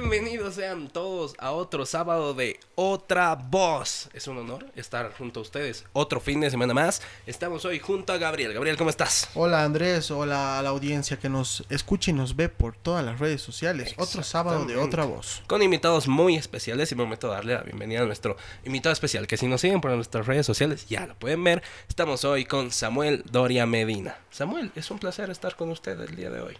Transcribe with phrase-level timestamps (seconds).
[0.00, 4.08] Bienvenidos sean todos a otro sábado de Otra Voz.
[4.14, 7.02] Es un honor estar junto a ustedes otro fin de semana más.
[7.26, 8.54] Estamos hoy junto a Gabriel.
[8.54, 9.28] Gabriel, ¿cómo estás?
[9.34, 13.20] Hola Andrés, hola a la audiencia que nos escucha y nos ve por todas las
[13.20, 13.94] redes sociales.
[13.98, 15.42] Otro sábado de Otra Voz.
[15.46, 19.26] Con invitados muy especiales y me meto a darle la bienvenida a nuestro invitado especial.
[19.26, 21.62] Que si nos siguen por nuestras redes sociales ya lo pueden ver.
[21.90, 24.16] Estamos hoy con Samuel Doria Medina.
[24.30, 26.56] Samuel, es un placer estar con usted el día de hoy.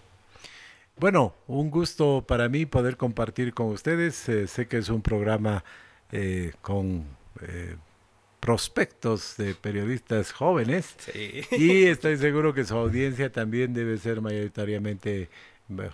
[1.01, 4.29] Bueno, un gusto para mí poder compartir con ustedes.
[4.29, 5.65] Eh, sé que es un programa
[6.13, 7.07] eh, con
[7.41, 7.77] eh,
[8.39, 11.41] prospectos de periodistas jóvenes Sí.
[11.53, 15.31] y estoy seguro que su audiencia también debe ser mayoritariamente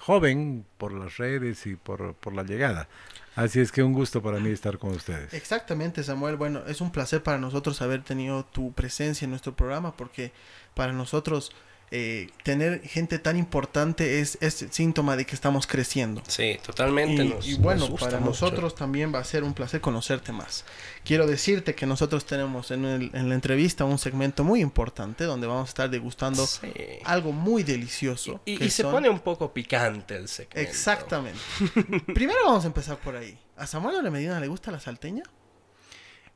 [0.01, 2.89] joven por las redes y por, por la llegada.
[3.37, 5.33] Así es que un gusto para mí estar con ustedes.
[5.35, 6.35] Exactamente, Samuel.
[6.35, 10.33] Bueno, es un placer para nosotros haber tenido tu presencia en nuestro programa porque
[10.75, 11.53] para nosotros
[11.93, 16.21] eh, tener gente tan importante es, es síntoma de que estamos creciendo.
[16.27, 17.25] Sí, totalmente.
[17.25, 18.31] Y, nos- y bueno, nos gusta para mucho.
[18.31, 20.65] nosotros también va a ser un placer conocerte más.
[21.05, 25.47] Quiero decirte que nosotros tenemos en, el- en la entrevista un segmento muy importante donde
[25.47, 26.73] vamos a estar degustando Sí.
[27.05, 28.41] algo muy delicioso.
[28.45, 30.59] Y, que y se pone un poco picante el segmento.
[30.61, 31.39] Exactamente.
[32.15, 33.39] Primero vamos a empezar por ahí.
[33.57, 35.23] ¿A Samuel de Medina le gusta la salteña?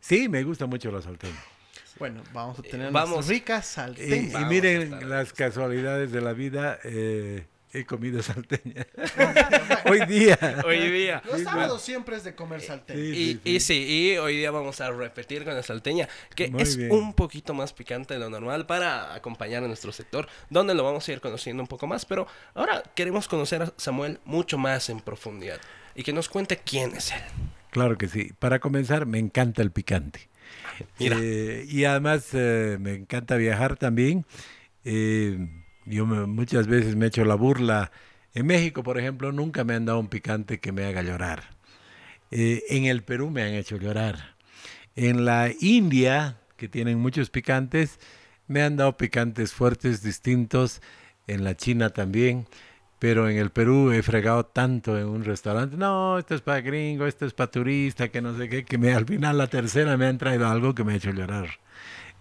[0.01, 1.43] Sí, me gusta mucho la salteña.
[2.01, 3.13] Bueno, vamos a Eh, tener vamos.
[3.19, 4.43] unas ricas salteñas.
[4.43, 6.79] y miren las casualidades de la vida.
[6.83, 8.85] eh, he comido salteña.
[9.89, 10.37] Hoy día.
[10.67, 11.23] Hoy día.
[11.25, 12.99] Los sábados siempre es de comer salteña.
[13.01, 16.49] Sí, Y, sí, y sí, y hoy día vamos a repetir con la salteña, que
[16.49, 16.91] Muy es bien.
[16.91, 21.07] un poquito más picante de lo normal para acompañar a nuestro sector, donde lo vamos
[21.09, 22.05] a ir conociendo un poco más.
[22.07, 25.61] Pero ahora queremos conocer a Samuel mucho más en profundidad
[25.95, 27.21] y que nos cuente quién es él.
[27.71, 28.33] Claro que sí.
[28.39, 30.30] Para comenzar, me encanta el picante.
[30.99, 31.17] Mira.
[31.21, 34.25] Eh, y además eh, me encanta viajar también.
[34.85, 35.39] Eh,
[35.87, 37.91] yo me- muchas veces me he hecho la burla.
[38.35, 41.57] En México, por ejemplo, nunca me han dado un picante que me haga llorar.
[42.31, 44.37] En el Perú me han hecho llorar.
[44.95, 47.99] En la India, que tienen muchos picantes,
[48.47, 50.81] me han dado picantes fuertes, distintos.
[51.27, 52.47] En la China también.
[53.01, 55.77] Pero en el Perú he fregado tanto en un restaurante.
[55.77, 58.65] No, esto es para gringo, esto es para turista, que no sé qué.
[58.65, 61.49] Que me, al final, la tercera, me han traído algo que me ha hecho llorar.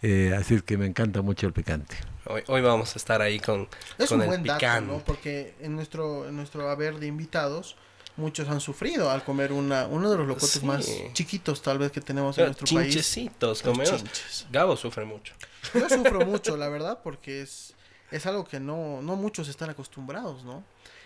[0.02, 1.98] Eh, así es que me encanta mucho el picante.
[2.26, 3.68] Hoy, hoy vamos a estar ahí con,
[3.98, 4.92] Es con un el buen dato, picante.
[4.94, 5.00] ¿no?
[5.00, 7.76] Porque en nuestro, en nuestro haber de invitados,
[8.16, 10.66] muchos han sufrido al comer una, uno de los locotes Sí.
[10.66, 13.18] más chiquitos tal vez que tenemos en nuestro país.
[13.62, 14.46] Comemos.
[14.50, 15.34] Gabo sufre mucho.
[15.74, 17.74] Yo sufro mucho, la verdad, porque es,
[18.12, 20.64] es algo que no, no muchos están acostumbrados, ¿no?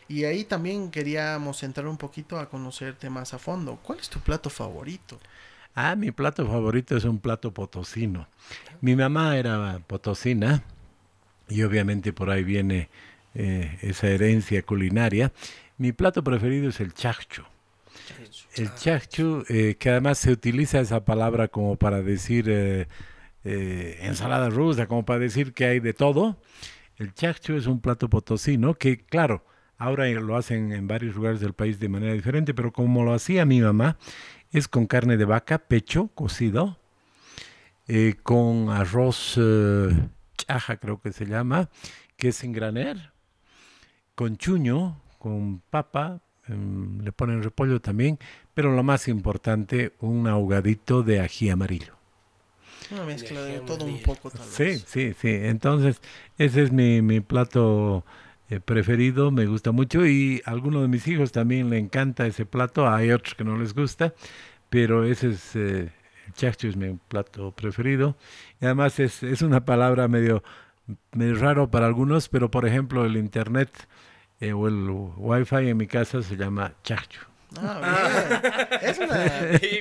[0.08, 3.80] Y ahí también queríamos entrar un poquito a conocerte más a fondo.
[3.81, 5.19] ¿Cuál es tu plato favorito?
[5.75, 8.28] Ah, mi plato favorito es un plato potosino.
[8.81, 10.64] Mi mamá era potosina
[11.47, 12.90] y obviamente por ahí viene
[13.34, 15.31] eh, esa herencia culinaria.
[15.78, 17.47] Mi plato preferido es el chachcho.
[18.56, 22.88] El chachchu, eh, que además se utiliza esa palabra como para decir eh,
[23.44, 26.38] eh, ensalada rusa, como para decir que hay de todo.
[26.97, 29.43] El chachchu es un plato potosino que, claro,
[29.77, 33.45] ahora lo hacen en varios lugares del país de manera diferente, pero como lo hacía
[33.45, 33.97] mi mamá,
[34.51, 36.77] es con carne de vaca, pecho cocido,
[37.87, 39.89] eh, con arroz eh,
[40.37, 41.69] chaja, creo que se llama,
[42.15, 43.11] que es sin graner,
[44.15, 48.19] con chuño, con papa, em, le ponen repollo también,
[48.53, 52.03] pero lo más importante, un ahogadito de ají amarillo.
[52.93, 54.83] Una mezcla de todo un poco, tal Sí, vez.
[54.87, 55.29] sí, sí.
[55.29, 56.01] Entonces,
[56.37, 58.05] ese es mi, mi plato
[58.49, 62.45] eh, preferido, me gusta mucho y a algunos de mis hijos también le encanta ese
[62.45, 64.13] plato, hay otros que no les gusta,
[64.69, 65.91] pero ese es, eh,
[66.27, 68.15] el chacho es mi plato preferido.
[68.61, 70.43] Y además es, es una palabra medio,
[71.13, 73.69] medio raro para algunos, pero por ejemplo el internet
[74.39, 77.22] eh, o el wifi en mi casa se llama chacho.
[77.61, 78.90] Ah, bien.
[78.90, 79.26] Es una...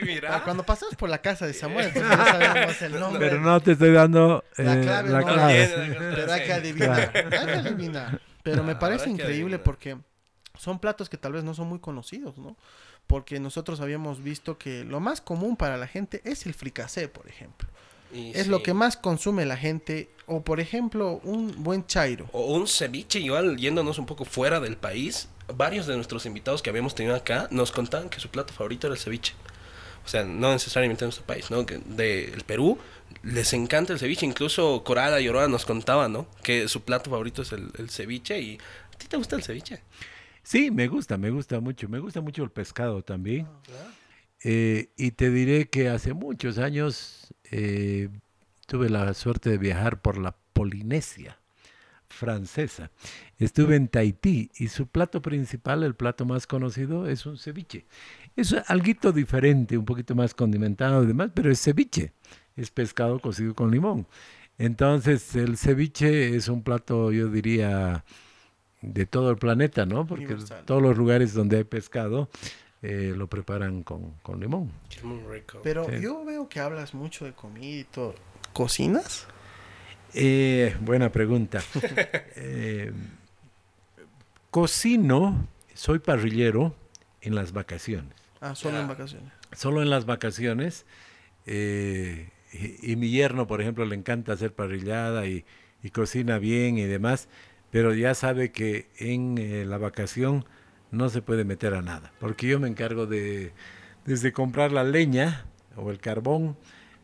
[0.02, 0.36] Mira.
[0.36, 3.28] Ah, Cuando pasamos por la casa de Samuel, entonces ya sabemos el nombre.
[3.28, 5.96] Pero no te estoy dando eh, La clave la no la clave.
[6.14, 7.12] Pero hay que adivinar.
[7.14, 8.20] Hay que adivinar.
[8.42, 9.96] Pero me Ah, parece increíble porque
[10.58, 12.56] son platos que tal vez no son muy conocidos, ¿no?
[13.06, 17.28] Porque nosotros habíamos visto que lo más común para la gente es el fricasé, por
[17.28, 17.68] ejemplo.
[18.12, 18.50] Y Es sí.
[18.50, 20.08] lo que más consume la gente.
[20.32, 22.28] O, por ejemplo, un buen chairo.
[22.32, 26.70] O un ceviche, igual yéndonos un poco fuera del país, varios de nuestros invitados que
[26.70, 29.34] habíamos tenido acá nos contaban que su plato favorito era el ceviche.
[30.04, 31.66] O sea, no necesariamente en nuestro país, ¿no?
[31.66, 32.78] Que del Perú
[33.22, 34.24] les encanta el ceviche.
[34.26, 36.26] Incluso Corada y Oroa nos contaban, ¿no?
[36.42, 38.40] Que su plato favorito es el, el ceviche.
[38.40, 38.58] ¿Y
[38.92, 39.82] a ti te gusta el ceviche?
[40.42, 41.88] Sí, me gusta, me gusta mucho.
[41.88, 43.46] Me gusta mucho el pescado también.
[44.42, 48.08] Eh, y te diré que hace muchos años eh,
[48.72, 51.38] tuve la suerte de viajar por la Polinesia
[52.08, 52.90] francesa.
[53.38, 57.84] Estuve en Tahití y su plato principal, el plato más conocido, es un ceviche.
[58.34, 62.14] Es algo diferente, un poquito más condimentado y demás, pero es ceviche.
[62.56, 64.06] Es pescado cocido con limón.
[64.56, 68.06] Entonces, el ceviche es un plato, yo diría,
[68.80, 70.06] de todo el planeta, ¿no?
[70.06, 70.64] Porque Universal.
[70.64, 72.30] todos los lugares donde hay pescado
[72.80, 74.70] eh, lo preparan con, con limón.
[74.90, 75.60] Es muy rico.
[75.62, 76.00] Pero Sí.
[76.00, 78.14] yo veo que hablas mucho de comida y todo.
[78.52, 79.26] ¿Cocinas?
[80.14, 81.60] Eh, buena pregunta.
[82.36, 82.92] Eh,
[84.50, 86.74] cocino, soy parrillero
[87.20, 88.12] en las vacaciones.
[88.40, 88.82] Ah, solo Ya.
[88.82, 89.32] en vacaciones.
[89.56, 90.86] Solo en las vacaciones.
[91.46, 95.44] eh, y, y mi yerno, por ejemplo, le encanta hacer parrillada y,
[95.82, 97.28] y cocina bien y demás,
[97.70, 100.44] pero ya sabe que en eh, la vacación
[100.90, 103.52] no se puede meter a nada, porque yo me encargo de
[104.04, 105.46] desde comprar la leña
[105.76, 106.58] o el carbón,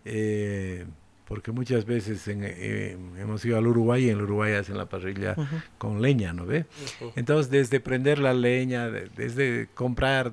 [0.04, 0.84] eh,
[1.28, 4.86] porque muchas veces en, eh, hemos ido al Uruguay y en el Uruguay hacen la
[4.86, 5.36] parrilla
[5.76, 6.64] con leña, ¿no ve?
[7.16, 10.32] Entonces, desde prender la leña, de- desde comprar,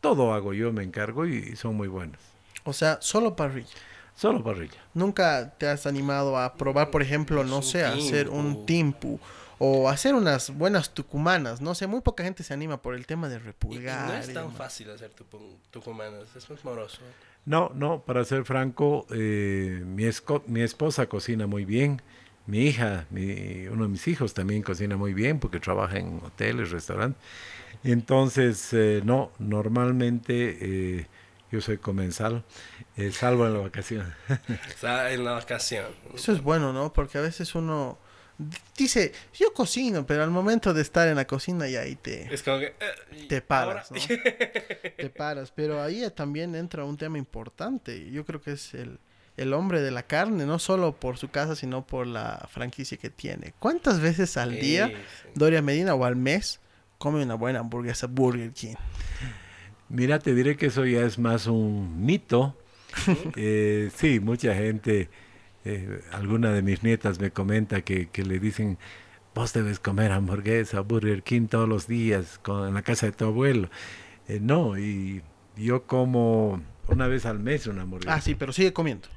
[0.00, 2.20] todo hago yo, me encargo y, y son muy buenas.
[2.64, 3.68] O sea, solo parrilla.
[4.14, 4.78] Solo parrilla.
[4.94, 9.18] ¿Nunca te has animado a probar, por ejemplo, no sé, a hacer un timpu.
[9.62, 11.60] o hacer unas buenas tucumanas?
[11.60, 14.08] No sé, muy poca gente se anima por el tema de Y- y repulgar.
[14.08, 15.10] no es tan fácil hacer
[15.70, 17.00] tucumanas, es muy moroso.
[17.46, 22.02] No, no, para ser franco, eh, mi, esco- mi esposa cocina muy bien.
[22.46, 26.70] Mi hija, mi- uno de mis hijos también cocina muy bien porque trabaja en hoteles,
[26.70, 27.20] restaurantes.
[27.84, 30.58] Entonces, eh, no, normalmente
[31.00, 31.06] eh,
[31.50, 32.44] yo soy comensal,
[32.96, 34.12] eh, salvo en la vacación.
[35.10, 35.86] En la vacación.
[36.14, 36.92] Eso es bueno, ¿no?
[36.92, 37.98] Porque a veces uno
[38.76, 42.42] dice, yo cocino, pero al momento de estar en la cocina ya ahí te, Es
[42.42, 42.66] como que...
[42.66, 43.98] eh, te paras, ¿no?
[44.96, 45.52] te paras.
[45.54, 48.10] Pero ahí también entra un tema importante.
[48.10, 48.98] Yo creo que es el,
[49.36, 53.10] el hombre de la carne, no solo por su casa, sino por la franquicia que
[53.10, 53.54] tiene.
[53.58, 54.94] ¿Cuántas veces al día sí.
[55.34, 56.60] Doria Medina o al mes
[56.98, 58.74] come una buena hamburguesa Burger King?
[59.88, 62.56] Mira, te diré que eso ya es más un mito.
[63.36, 65.08] Eh, sí, mucha gente,
[65.64, 68.78] eh, alguna de mis nietas me comenta que, que le dicen,
[69.34, 73.26] vos debes comer hamburguesa, Burger King todos los días con, en la casa de tu
[73.26, 73.68] abuelo.
[74.28, 75.22] Eh, no, y
[75.56, 78.14] yo como una vez al mes una hamburguesa.
[78.14, 79.08] Ah, sí, pero sigue comiendo.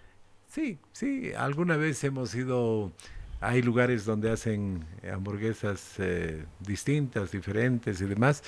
[0.47, 2.91] Sí, sí, alguna vez hemos ido,
[3.41, 8.43] hay lugares donde hacen hamburguesas eh, distintas, diferentes y demás.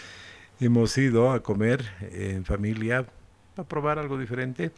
[0.59, 3.05] Hemos ido a comer en familia
[3.57, 4.71] a probar algo diferente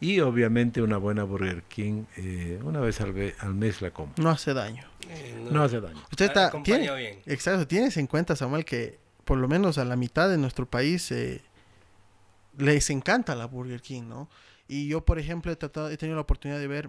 [0.00, 4.12] y obviamente una buena Burger King, eh, una vez al, ve- al mes la como.
[4.16, 4.84] No hace daño.
[5.08, 6.00] Eh, No hace daño.
[6.10, 7.18] Usted está, tiene, bien.
[7.26, 11.10] exacto, tienes en cuenta, Samuel, que por lo menos a la mitad de nuestro país
[11.12, 11.42] eh,
[12.58, 14.28] les encanta la Burger King, ¿no?
[14.68, 16.88] Y yo, por ejemplo, he, tratado, he tenido la oportunidad de ver,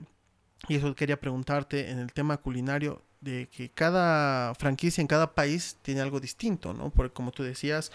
[0.68, 5.78] y eso quería preguntarte en el tema culinario, de que cada franquicia en cada país
[5.82, 6.92] tiene algo distinto, ¿no?
[6.92, 7.92] Porque como tú decías,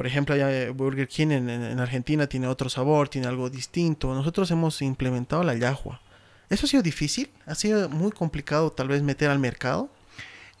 [0.00, 3.50] por ejemplo, allá eh, Burger King en, en- en Argentina tiene otro sabor, tiene algo
[3.50, 4.14] distinto.
[4.14, 6.00] Nosotros hemos implementado la yahua.
[6.48, 7.28] ¿Eso ha sido difícil?
[7.44, 9.90] ¿Ha sido muy complicado tal vez meter al mercado?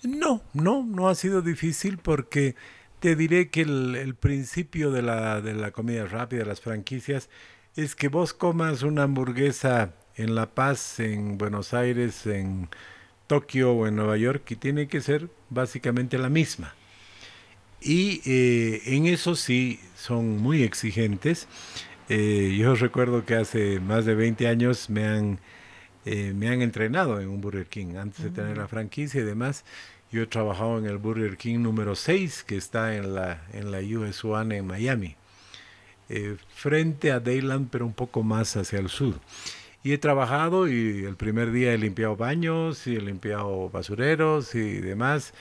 [0.02, 2.54] No, no, no ha sido difícil porque
[2.98, 7.30] te diré que el, principio de la, de la comida rápida, las franquicias,
[7.76, 12.68] es que vos comas una hamburguesa en La Paz, en Buenos Aires, en
[13.26, 16.74] Tokio o en Nueva York y tiene que ser básicamente la misma.
[17.80, 21.48] Y eh, en eso sí son muy exigentes.
[22.08, 25.38] Eh, yo recuerdo que hace más de 20 años me han,
[26.04, 29.64] eh, me han entrenado en un Burger King antes de tener la franquicia y demás.
[30.10, 33.78] Yo he trabajado en el Burger King número 6 que está en la, en la
[33.78, 35.14] US One en Miami,
[36.08, 39.20] eh, frente a Dayland pero un poco más hacia el sur.
[39.84, 44.80] Y he trabajado y el primer día he limpiado baños y he limpiado basureros y
[44.80, 45.32] demás.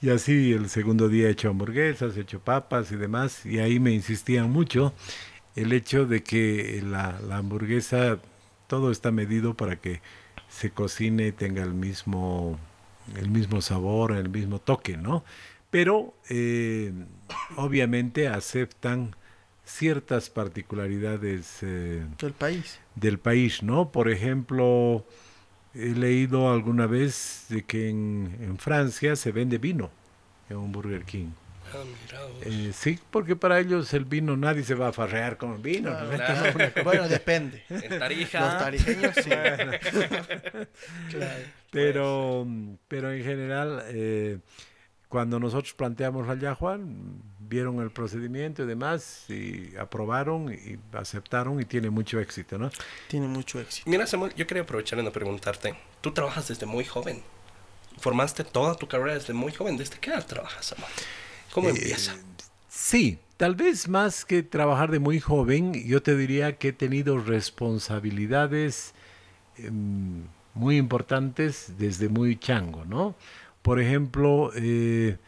[0.00, 3.44] Y así el segundo día he hecho hamburguesas, he hecho papas y demás.
[3.44, 4.92] Y ahí me insistían mucho
[5.56, 8.18] el hecho de que la, la hamburguesa,
[8.68, 10.00] todo está medido para que
[10.48, 12.58] se cocine y tenga el mismo,
[13.16, 15.24] el mismo sabor, el mismo toque, ¿no?
[15.70, 16.92] Pero eh,
[17.56, 19.14] obviamente aceptan
[19.64, 22.80] ciertas particularidades eh, del país.
[22.94, 23.92] del país, ¿no?
[23.92, 25.04] Por ejemplo,
[25.78, 29.90] he leído alguna vez de que en, en Francia se vende vino
[30.50, 31.28] en un Burger King.
[31.72, 31.84] Ah.
[32.42, 35.90] Eh, sí, porque para ellos el vino, nadie se va a farrear con el vino.
[35.90, 36.10] ¿no?
[36.10, 36.72] Claro.
[36.84, 37.62] Bueno, depende.
[37.68, 38.40] En Tarija.
[38.40, 39.30] Los tarijeños sí.
[41.10, 41.44] Claro.
[41.70, 42.46] Pero,
[42.88, 44.38] pero en general, eh,
[45.08, 51.64] cuando nosotros planteamos la Yahuan, vieron el procedimiento y demás, y aprobaron y aceptaron y
[51.64, 52.70] tiene mucho éxito, ¿no?
[53.08, 53.88] Tiene mucho éxito.
[53.90, 55.74] Mira, Samuel, yo quería aprovechar en preguntarte.
[56.00, 57.22] Tú trabajas desde muy joven.
[58.00, 59.76] formaste toda tu carrera desde muy joven.
[59.76, 60.92] ¿Desde qué edad trabajas, Samuel?
[61.52, 62.14] ¿Cómo Eh, empieza?
[62.68, 67.18] Sí, tal vez más que trabajar de muy joven, yo te diría que he tenido
[67.18, 68.94] responsabilidades
[69.56, 70.24] em,
[70.54, 73.14] muy importantes desde muy chango, ¿no?
[73.68, 75.18] Por ejemplo, eh,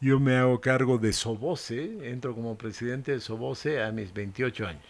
[0.00, 4.86] yo me hago cargo de Soboce, entro como presidente de Soboce a mis 28 años.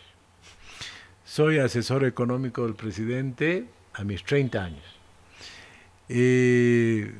[1.25, 3.65] Soy asesor económico del presidente
[3.95, 4.85] a mis 30 años.
[6.11, 7.11] Eh,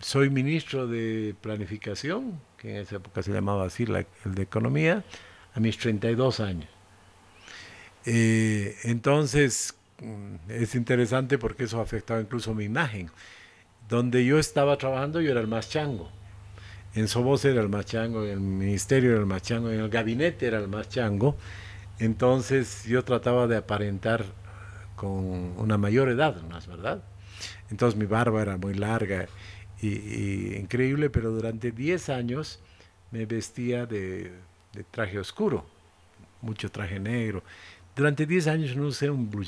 [0.00, 5.04] soy ministro de Planificación, que en esa época se llamaba así, el de Economía,
[5.52, 6.70] a mis 32 años.
[8.06, 13.10] Eh, entonces, mm, es interesante porque eso ha afectado incluso mi imagen.
[13.88, 16.10] Donde yo estaba trabajando, yo era el más chango.
[16.94, 19.88] En Soboce era el más chango, en el ministerio era el más chango, en el
[19.88, 21.36] gabinete era el más chango.
[21.98, 24.24] Entonces, yo trataba de aparentar
[24.96, 27.02] con una mayor edad, ¿no es verdad?
[27.70, 29.26] Entonces, mi barba era muy larga
[29.80, 32.60] y, increíble, pero durante 10 años
[33.10, 34.32] me vestía de,
[34.90, 35.64] traje oscuro,
[36.42, 37.42] mucho traje negro.
[37.96, 39.44] Durante 10 años no usé un blue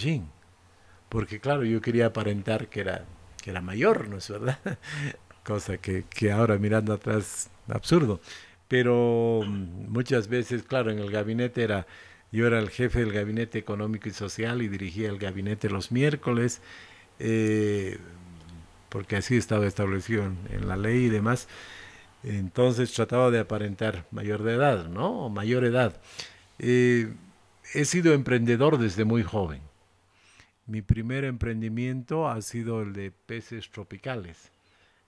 [1.09, 3.05] porque claro, yo quería aparentar que era,
[3.43, 4.59] que era mayor, ¿no es verdad?
[5.45, 8.21] Cosa que, que ahora mirando atrás, absurdo.
[8.71, 11.89] Pero mm, muchas veces, claro, en el gabinete era,
[12.31, 16.63] yo era el jefe del gabinete económico y social y dirigía el gabinete los miércoles,
[17.19, 17.99] eh,
[18.89, 21.49] porque así estaba establecido en, la ley y demás.
[22.23, 25.27] Entonces trataba de aparentar mayor de edad, ¿no?
[25.27, 26.01] O mayor edad.
[26.61, 27.13] Eh,
[27.75, 29.63] he sido emprendedor desde muy joven.
[30.71, 34.53] Mi primer emprendimiento ha sido el de peces tropicales.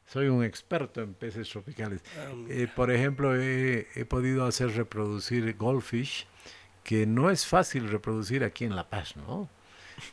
[0.04, 2.00] Soy un experto en peces tropicales.
[2.48, 6.26] Eh, por ejemplo, he, he podido hacer reproducir goldfish,
[6.82, 9.48] que no es fácil reproducir aquí en La Paz, ¿no?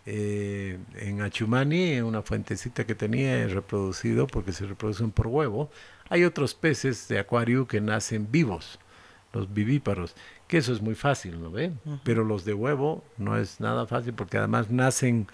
[0.05, 5.71] Eh, en Achumani, en una fuentecita que tenía, he reproducido porque se reproducen por huevo.
[6.09, 8.79] Hay otros peces de acuario que nacen vivos,
[9.33, 10.15] los vivíparos,
[10.47, 11.71] que eso es muy fácil, ¿no ve?
[12.03, 15.27] Pero los de huevo no es nada fácil porque además nacen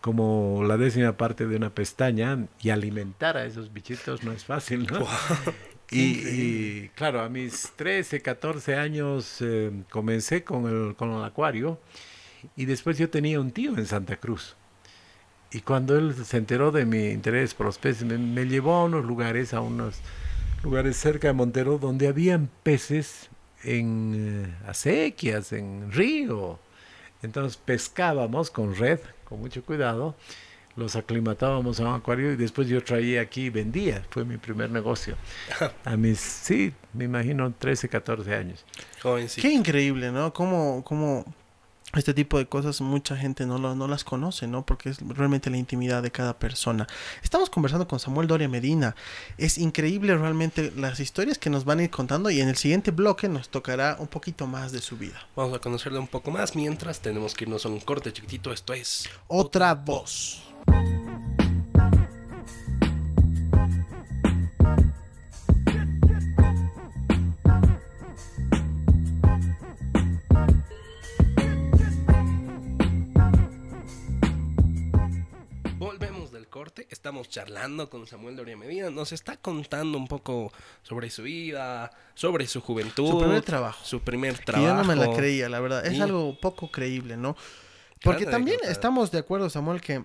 [0.00, 4.86] como la décima parte de una pestaña y alimentar a esos bichitos no es fácil,
[4.86, 5.06] ¿no?
[5.90, 11.78] Y, y, claro, a mis 13, 14 años eh, comencé con el, con el acuario
[12.56, 14.56] y después yo tenía un tío en Santa Cruz.
[15.50, 18.84] Y cuando él se enteró de mi interés por los peces, me, me llevó a
[18.84, 20.00] unos lugares, a unos
[20.62, 23.28] lugares cerca de Montero, donde habían peces
[23.64, 26.58] en eh, acequias, en río.
[27.22, 30.16] Entonces pescábamos con red, con mucho cuidado,
[30.76, 34.04] los aclimatábamos a un acuario y después yo traía aquí y vendía.
[34.10, 35.16] Fue mi primer negocio.
[35.84, 38.64] A mis, sí, me imagino 13, 14 años.
[39.02, 39.46] Jovencito.
[39.46, 40.32] Qué increíble, ¿no?
[40.32, 41.24] Cómo, cómo
[41.98, 44.64] este tipo de cosas mucha gente no, lo, no las conoce, ¿no?
[44.64, 46.86] Porque es realmente la intimidad de cada persona.
[47.22, 48.96] Estamos conversando con Samuel Doria Medina.
[49.38, 52.90] Es increíble realmente las historias que nos van a ir contando y en el siguiente
[52.90, 55.26] bloque nos tocará un poquito más de su vida.
[55.36, 58.52] Vamos a conocerle un poco más mientras tenemos que irnos a un corte chiquitito.
[58.52, 60.42] Esto es Otra voz.
[77.32, 82.60] Charlando con Samuel Doria Medina, nos está contando un poco sobre su vida, sobre su
[82.60, 83.82] juventud, Su primer trabajo.
[83.86, 84.66] su primer trabajo.
[84.66, 85.86] yo no me la creía, la verdad.
[85.86, 86.00] Es Sí.
[86.02, 87.34] algo poco creíble, ¿no?
[88.02, 90.04] Porque Grande también estamos de acuerdo, Samuel, que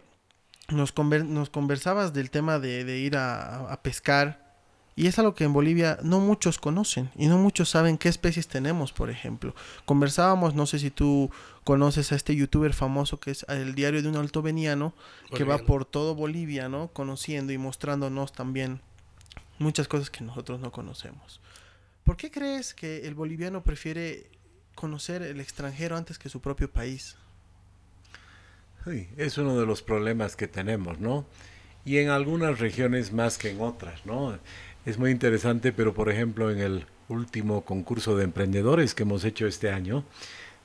[0.69, 4.46] nos, conver- nos conversabas del tema de, de ir a, a pescar.
[4.97, 8.47] Y es algo que en Bolivia no muchos conocen y no muchos saben qué especies
[8.47, 9.53] tenemos, por ejemplo.
[9.85, 11.29] Conversábamos, no sé si tú
[11.63, 14.95] conoces a este youtuber famoso que es el diario de un alto veniano,
[15.35, 16.87] que va por todo Bolivia, ¿no?
[16.87, 18.81] Conociendo y mostrándonos también
[19.59, 21.41] muchas cosas que nosotros no conocemos.
[22.03, 24.31] ¿Por qué crees que el boliviano prefiere
[24.73, 27.17] conocer el extranjero antes que su propio país?
[28.83, 31.27] Sí, es uno de los problemas que tenemos, ¿no?
[31.85, 34.37] Y en algunas regiones más que en otras, ¿no?
[34.87, 39.45] Es muy interesante, pero por ejemplo en el último concurso de emprendedores que hemos hecho
[39.45, 40.05] este año,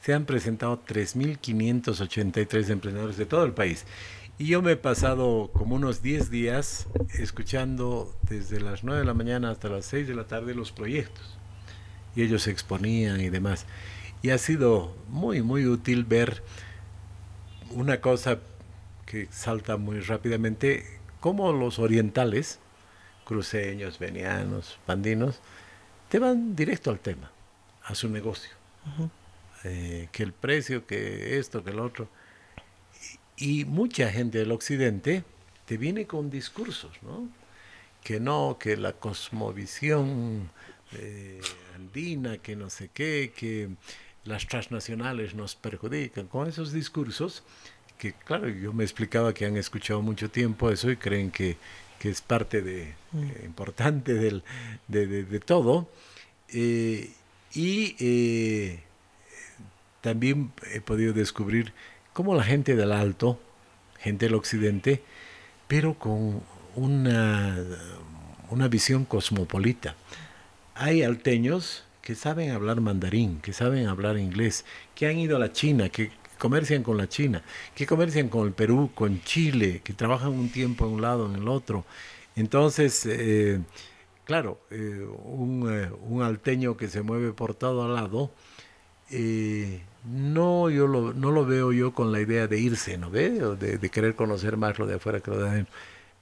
[0.00, 3.85] se han presentado 3.583 emprendedores de todo el país.
[4.38, 6.87] Y yo me he pasado como unos 10 días
[7.19, 11.37] escuchando desde las 9 de la mañana hasta las 6 de la tarde los proyectos.
[12.14, 13.67] Y ellos se exponían y demás.
[14.23, 16.45] Y ha sido muy, muy útil ver
[17.73, 18.38] una cosa
[19.05, 20.85] que salta muy rápidamente,
[21.19, 22.61] cómo los orientales,
[23.25, 25.41] cruceños, venianos, pandinos,
[26.09, 27.31] te van directo al tema,
[27.85, 28.52] a su negocio.
[29.64, 32.09] Eh, que el precio, que esto, que el otro.
[33.37, 35.25] Y, y mucha gente del occidente
[35.67, 37.29] te viene con discursos, ¿no?
[38.02, 40.50] que no, que la cosmovisión
[40.93, 41.41] eh,
[41.75, 43.69] andina, que no sé qué, que
[44.25, 47.43] las transnacionales nos perjudican, con esos discursos
[47.99, 51.57] que, claro, yo me explicaba que han escuchado mucho tiempo eso y creen que,
[52.02, 53.23] que es parte de, Mm.
[53.23, 54.42] eh, importante del,
[54.88, 55.88] de, de- de todo.
[56.49, 57.11] Eh,
[57.54, 58.80] y eh,
[60.00, 61.73] también he podido descubrir
[62.12, 63.38] cómo la gente del alto,
[64.00, 65.02] gente del occidente,
[65.68, 66.42] pero con
[66.75, 67.56] una,
[68.50, 69.94] una visión cosmopolita.
[70.75, 74.64] Hay alteños que saben hablar mandarín, que saben hablar inglés,
[74.97, 76.11] que han ido a la China, que
[76.42, 77.40] comercian con la China,
[77.72, 81.37] que comercian con el Perú, con Chile, que trabajan un tiempo en un lado, en
[81.37, 81.84] el otro.
[82.34, 83.61] Entonces, eh,
[84.25, 88.32] claro, eh, un, eh, un alteño que se mueve por todo lado,
[89.12, 93.30] eh, no, yo lo, no lo veo yo con la idea de irse, ¿no ve?
[93.30, 95.75] De, querer conocer más lo de afuera que lo de adentro.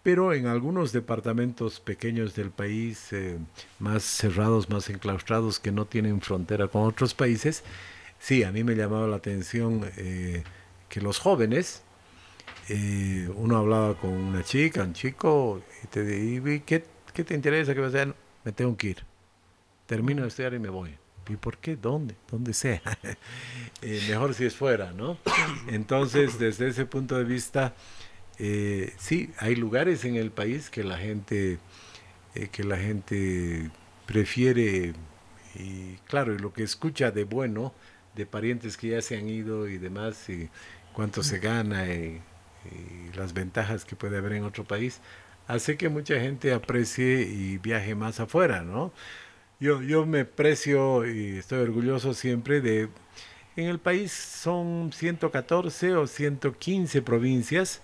[0.02, 3.08] Pero en algunos departamentos pequeños del país,
[3.78, 7.64] más cerrados, más enclaustrados, que no tienen frontera con otros países,
[8.20, 10.44] sí, a mí me llamaba la atención eh,
[10.88, 11.82] que los jóvenes,
[12.68, 17.34] eh, uno hablaba con una chica, un chico, y te dice, "¿Y ¿qué, ¿qué te
[17.34, 18.14] interesa que vas a?
[18.44, 19.04] Me tengo que ir.
[19.86, 20.96] Termino de estudiar y me voy.
[21.28, 21.76] ¿Y por qué?
[21.76, 22.14] ¿Dónde?
[22.30, 22.82] Donde sea.
[23.82, 25.16] Eh, mejor si es fuera, ¿no?
[25.68, 27.74] Entonces, desde ese punto de vista,
[28.98, 31.58] sí, hay lugares en el país que la gente,
[32.52, 33.70] que la gente
[34.06, 34.92] prefiere,
[35.54, 37.72] y claro, y lo que escucha de bueno,
[38.20, 40.48] de parientes que ya se han ido y demás, y
[40.92, 42.20] cuánto se gana y,
[42.66, 45.00] y las ventajas que puede haber en otro país,
[45.48, 48.92] hace que mucha gente aprecie y viaje más afuera, ¿no?
[49.60, 52.88] Yo, yo me precio y estoy orgulloso siempre de...
[53.56, 57.82] En el país son 114 o 115 provincias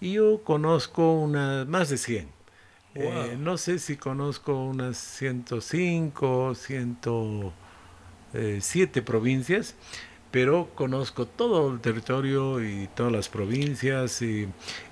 [0.00, 2.28] y yo conozco unas más de 100.
[2.94, 3.38] Eh, Wow.
[3.38, 6.54] no sé si conozco unas 105,
[8.32, 9.74] 107 provincias,
[10.30, 14.48] pero conozco todo el territorio y todas las provincias y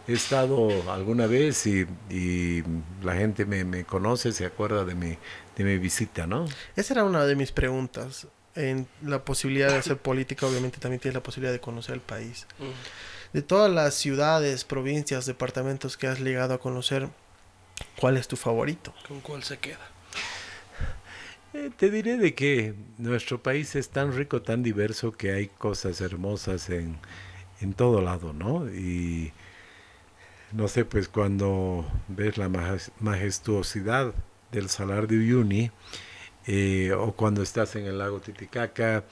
[0.08, 2.62] he estado alguna vez y, y
[3.02, 5.18] la gente me, me conoce, se acuerda de mi,
[5.56, 6.46] de mi visita, ¿no?
[6.74, 8.28] Esa era una de mis preguntas.
[8.54, 12.46] En la posibilidad de hacer política, obviamente también tienes la posibilidad de conocer el país.
[13.34, 17.10] De todas las ciudades, provincias, departamentos que has llegado a conocer,
[18.00, 18.94] ¿cuál es tu favorito?
[19.06, 19.90] ¿Con cuál se queda?
[21.56, 26.00] Eh, te diré de que nuestro país es tan rico, tan diverso, que hay cosas
[26.02, 26.98] hermosas en,
[27.62, 28.68] en todo lado, ¿no?
[28.68, 29.32] Y
[30.52, 34.14] no sé, pues cuando ves la majes- majestuosidad
[34.52, 35.70] del Salar de Uyuni,
[36.46, 39.04] eh, o cuando estás en el lago Titicaca,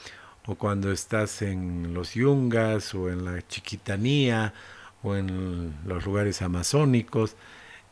[0.46, 4.54] o cuando estás en los Yungas, o en la Chiquitanía,
[5.02, 7.36] o en los lugares amazónicos,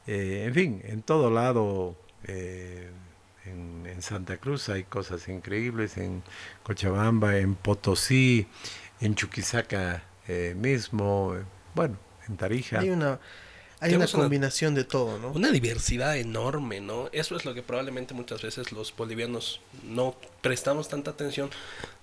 [0.06, 2.90] eh, en fin, en todo lado, eh,
[3.46, 6.22] en, en Santa Cruz hay cosas increíbles, en
[6.62, 8.46] Cochabamba, en Potosí,
[9.00, 11.34] en Chuquisaca eh, mismo,
[11.74, 11.96] bueno,
[12.28, 12.78] en Tarija.
[12.80, 13.18] Hay una,
[13.80, 15.32] hay una- combinación de todo, ¿no?
[15.32, 17.08] Una diversidad enorme, ¿no?
[17.12, 21.50] Eso es lo que probablemente muchas veces los bolivianos no prestamos tanta atención.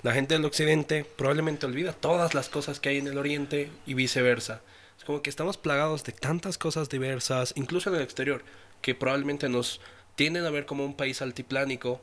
[0.04, 3.94] La gente del occidente probablemente olvida todas las cosas que hay en el oriente y
[3.94, 4.62] viceversa.
[4.98, 8.44] Es como que estamos plagados de tantas cosas diversas, incluso en el exterior,
[8.82, 9.80] que probablemente nos
[10.20, 12.02] tienden a ver como un país altiplánico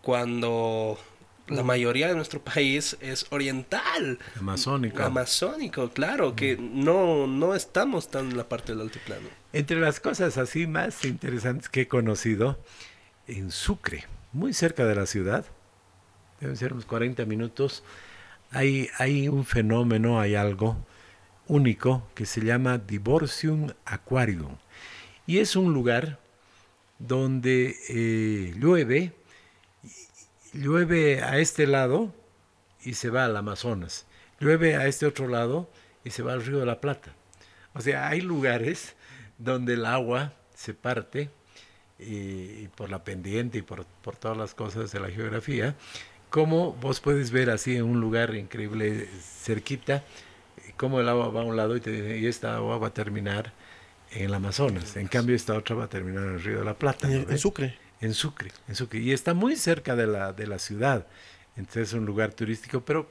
[0.00, 0.98] cuando
[1.46, 4.18] la mayoría de nuestro país es oriental.
[4.38, 5.02] Amazónico.
[5.02, 9.28] Amazónico, claro, que no, no estamos tan en la parte del altiplano.
[9.52, 12.58] Entre las cosas así más interesantes que he conocido,
[13.26, 15.44] en Sucre, muy cerca de la ciudad,
[16.40, 17.84] deben ser unos 40 minutos,
[18.52, 20.78] hay, hay un fenómeno, hay algo
[21.46, 24.56] único que se llama Divorcium Aquarium.
[25.26, 26.20] Y es un lugar
[27.00, 29.12] donde eh, llueve,
[30.52, 32.14] llueve a este lado
[32.82, 34.06] y se va al Amazonas,
[34.38, 35.68] llueve a este otro lado
[36.04, 37.12] y se va al Río de la Plata.
[37.74, 38.94] O sea, hay lugares
[39.38, 41.30] donde el agua se parte
[41.98, 45.74] y por la pendiente y por, por todas las cosas de la geografía,
[46.30, 50.04] como vos puedes ver así en un lugar increíble cerquita,
[50.64, 52.88] eh, cómo el agua va a un lado y te dice, y esta agua va
[52.88, 53.52] a terminar
[54.12, 56.74] en el Amazonas, en cambio esta otra va a terminar en el Río de la
[56.74, 57.08] Plata.
[57.08, 57.38] ¿no En, en?
[57.38, 57.78] Sucre.
[58.00, 59.00] En Sucre, en Sucre.
[59.00, 61.06] Y está muy cerca de la, de la ciudad.
[61.56, 63.10] Entonces es un lugar turístico, pero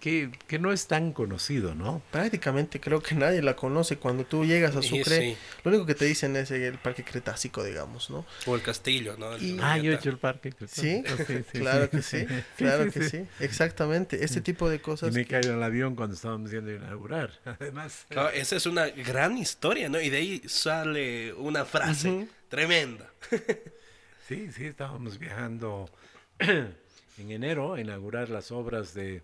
[0.00, 2.02] que, que no es tan conocido, ¿no?
[2.10, 3.96] Prácticamente creo que nadie la conoce.
[3.98, 5.36] Cuando tú llegas a Y Sucre, sí.
[5.62, 8.24] lo único que te dicen es el Parque Cretácico, digamos, ¿no?
[8.46, 9.34] O el castillo, ¿no?
[9.34, 10.52] El Y- Ah, yo he hecho el parque.
[10.52, 10.68] creo.
[10.68, 11.04] ¿Sí?
[11.06, 11.90] Oh, sí, claro sí.
[11.90, 13.26] que sí, claro que sí.
[13.40, 14.24] Exactamente.
[14.24, 15.12] Este tipo de Y cosas.
[15.12, 17.30] me he que- caído en el avión cuando estábamos yendo a inaugurar.
[17.60, 20.00] Además, Claro, esa es una gran historia, ¿no?
[20.00, 23.10] Y de ahí sale una frase tremenda.
[24.28, 25.90] sí, sí, estábamos viajando
[26.38, 29.22] en enero a inaugurar las obras de,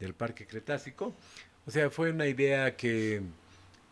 [0.00, 1.14] del Parque Cretácico.
[1.66, 3.22] O sea, fue una idea que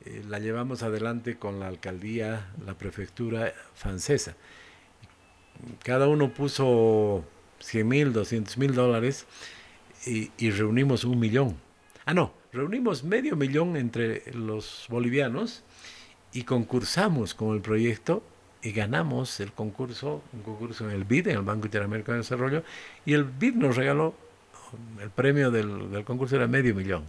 [0.04, 4.36] eh, la llevamos adelante con la alcaldía, la prefectura francesa.
[5.82, 7.24] Cada uno puso
[7.60, 9.26] 100 mil, 200 mil dólares
[10.06, 11.56] y, y reunimos un millón.
[12.04, 15.64] Ah, no, reunimos medio millón entre los bolivianos
[16.32, 18.22] y concursamos con el proyecto
[18.64, 22.64] y ganamos el concurso, un concurso en el BID, en el Banco Interamericano de Desarrollo,
[23.04, 24.14] y el BID nos regaló,
[25.00, 27.04] el premio del, del concurso era medio millón.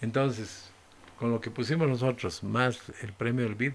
[0.00, 0.70] Entonces,
[1.18, 3.72] con lo que pusimos nosotros, más el premio del BID,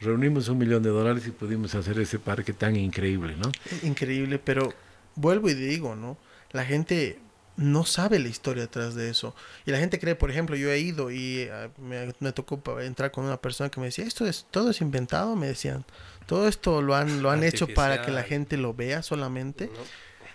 [0.00, 3.50] reunimos un millón de dólares y pudimos hacer ese parque tan increíble, ¿no?
[3.82, 4.72] Increíble, pero
[5.14, 6.16] vuelvo y digo, ¿no?
[6.52, 7.18] La gente
[7.56, 9.34] no sabe la historia atrás de eso.
[9.64, 13.10] Y la gente cree, por ejemplo, yo he ido y ah, me, me tocó entrar
[13.10, 15.84] con una persona que me decía, esto es todo es inventado, me decían.
[16.26, 19.66] Todo esto lo han, lo han hecho para que la gente lo vea solamente.
[19.66, 19.80] ¿no?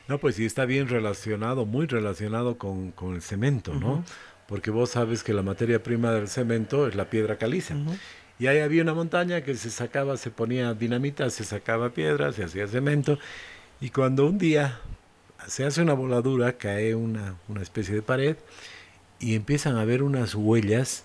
[0.09, 4.03] No, pues sí está bien relacionado, muy relacionado con, con el cemento, ¿no?
[4.47, 7.75] Porque vos sabes que la materia prima del cemento es la piedra caliza.
[8.39, 12.43] Y ahí había una montaña que se sacaba, se ponía dinamita, se sacaba piedra, se
[12.43, 13.19] hacía cemento.
[13.79, 14.79] Y cuando un día
[15.47, 18.35] se hace una voladura, cae una, una especie de pared
[19.19, 21.03] y empiezan a ver unas huellas.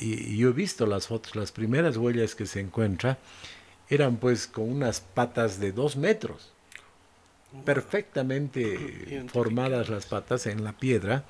[0.00, 3.18] Y, y yo he visto las fotos, las primeras huellas que se encuentra
[3.88, 6.55] eran pues con unas patas de dos metros
[7.64, 11.24] perfectamente formadas las patas en la piedra,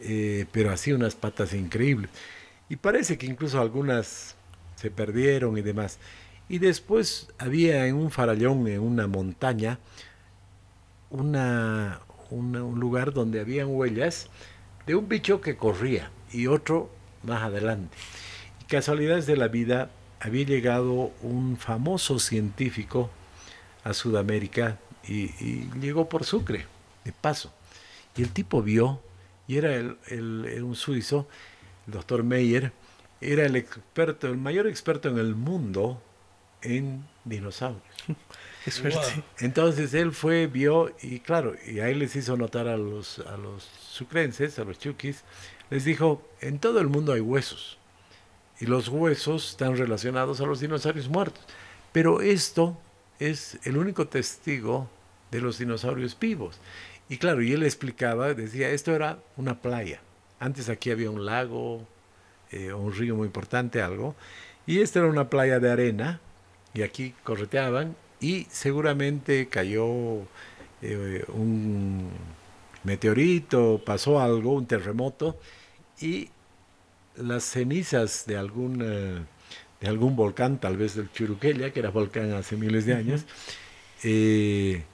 [0.00, 2.10] eh, pero así unas patas increíbles.
[2.68, 4.36] Y parece que incluso algunas
[4.76, 5.98] se perdieron y demás.
[6.48, 9.78] Y después había en un farallón, en una montaña,
[11.10, 14.28] una, una- un lugar donde habían huellas
[14.86, 16.90] de un bicho que corría y otro
[17.22, 17.96] más adelante.
[18.62, 19.90] Y casualidades de la vida,
[20.20, 23.10] había llegado un famoso científico
[23.84, 26.66] a Sudamérica y, y llegó por Sucre,
[27.04, 27.52] de paso.
[28.16, 29.02] Y el tipo vio,
[29.46, 31.28] y era el, el- un suizo,
[31.86, 32.72] el doctor Meyer,
[33.20, 36.02] era el experto, el mayor experto en el mundo
[36.62, 37.82] en dinosaurios.
[38.64, 38.98] Qué suerte.
[39.14, 39.24] Wow.
[39.38, 43.64] Entonces él fue, vio, y claro, y ahí les hizo notar a los, a los
[43.64, 45.24] sucrenses, a los chuquis,
[45.70, 47.78] les dijo, en todo el mundo hay huesos.
[48.60, 51.44] Y los huesos están relacionados a los dinosaurios muertos.
[51.92, 52.76] Pero esto
[53.18, 54.90] es el único testigo
[55.30, 56.58] de los dinosaurios vivos.
[57.08, 60.00] Y claro, y él explicaba, decía, esto era una playa.
[60.40, 61.86] Antes aquí había un lago,
[62.50, 64.14] eh, un río muy importante, algo.
[64.66, 66.20] Y esta era una playa de arena,
[66.74, 69.86] y aquí correteaban, y seguramente cayó
[70.82, 72.10] eh, un
[72.84, 75.38] meteorito, pasó algo, un terremoto,
[76.00, 76.30] y
[77.16, 79.24] las cenizas de algún, eh,
[79.80, 83.24] de algún volcán, tal vez del Churuquella, que era volcán hace miles de años,
[84.04, 84.84] eh,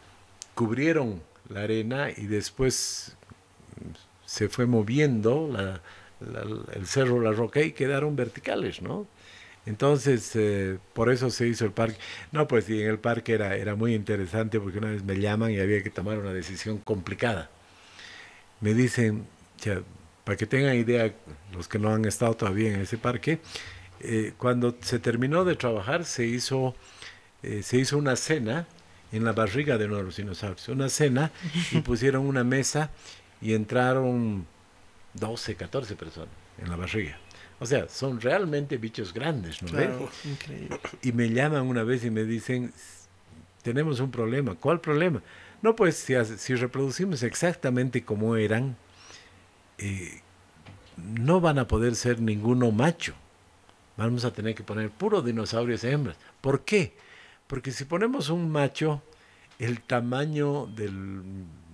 [0.54, 3.16] cubrieron la arena y después
[4.26, 5.80] se fue moviendo la-
[6.20, 9.06] la- el cerro, la roca y quedaron verticales, ¿no?
[9.66, 11.98] Entonces, eh, por eso se hizo el parque.
[12.32, 15.52] No, pues y en el parque era, era muy interesante porque una vez me llaman
[15.52, 17.50] y había que tomar una decisión complicada.
[18.60, 19.26] Me dicen,
[19.62, 19.82] ya,
[20.24, 21.12] para que tengan idea,
[21.52, 23.40] los que no han estado todavía en ese parque,
[24.00, 26.74] eh, cuando se terminó de trabajar se hizo,
[27.42, 28.66] eh, se hizo una cena
[29.14, 30.68] en la barriga de uno de los dinosaurios.
[30.68, 31.31] Una cena
[31.70, 32.90] y pusieron una mesa
[33.40, 34.46] y entraron
[35.14, 37.18] 12, 14 personas en la barriga.
[37.61, 39.68] O sea, son realmente bichos grandes, ¿no?
[39.68, 40.81] Claro, increíble.
[41.03, 42.72] Y me llaman una vez y me dicen,
[43.62, 44.57] tenemos un problema.
[44.57, 45.22] ¿Cuál problema?
[45.62, 48.77] No, pues si, reproducimos exactamente como eran,
[49.79, 50.20] eh,
[50.96, 53.14] no van a poder ser ninguno macho.
[53.96, 56.16] Vamos a tener que poner puro dinosaurios hembras.
[56.40, 56.94] ¿Por qué?
[57.46, 59.02] Porque si ponemos un macho,
[59.59, 61.22] el tamaño del,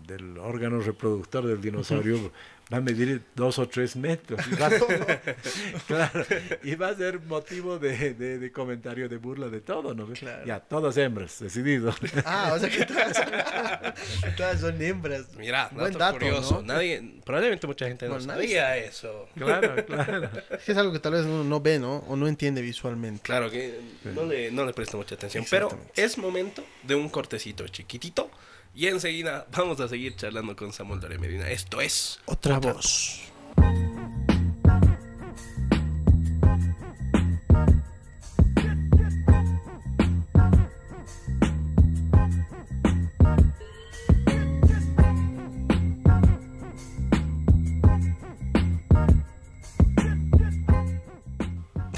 [0.06, 2.32] del órgano reproductor del dinosaurio
[2.72, 4.40] va a medir dos o tres metros.
[4.50, 4.70] Y va,
[5.86, 6.24] claro,
[6.62, 10.06] y va a ser motivo de, de- de comentario, de burla, de todo, ¿no?
[10.06, 10.44] Claro.
[10.46, 11.94] Ya, todas hembras, decidido.
[12.24, 13.16] Ah, o sea que todas,
[14.36, 15.26] todas son hembras.
[15.36, 16.54] Mira, Buen dato, dato, curioso.
[16.56, 16.74] ¿no?
[16.74, 19.28] Nadie, probablemente mucha gente no nadie sabía eso.
[19.36, 20.30] claro, claro.
[20.50, 21.96] Es que es algo que tal vez uno no ve, ¿no?
[22.08, 23.22] O no entiende visualmente.
[23.22, 23.80] Claro que
[24.14, 25.44] no le, no le presta mucha atención.
[25.50, 28.30] Pero es momento de un cortecito chiquitito.
[28.74, 31.50] Y enseguida vamos a seguir charlando con Samuel Dore Medina.
[31.50, 33.30] Esto es Otra voz.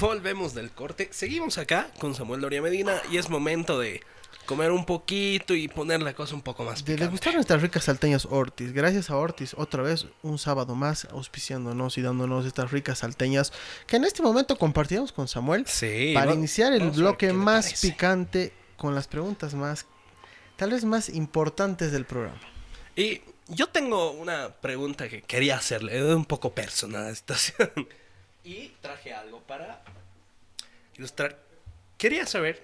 [0.03, 1.07] Volvemos del corte.
[1.11, 4.01] Seguimos acá con Samuel Doria Medina y es momento de
[4.45, 7.03] comer un poquito y poner la cosa un poco más De picante.
[7.05, 8.71] degustar nuestras ricas salteñas Ortiz.
[8.73, 13.53] Gracias a Ortiz, otra vez un sábado más auspiciándonos y dándonos estas ricas salteñas
[13.87, 16.11] que en este momento compartiremos con Samuel Sí.
[16.13, 19.85] para va- iniciar el bloque más picante con las preguntas más,
[20.57, 22.39] tal vez más importantes del programa.
[22.95, 27.69] Y yo tengo una pregunta que quería hacerle, es un poco personal a la situación.
[28.45, 29.81] Y traje algo para
[30.97, 31.39] ilustrar.
[31.97, 32.61] Quería saber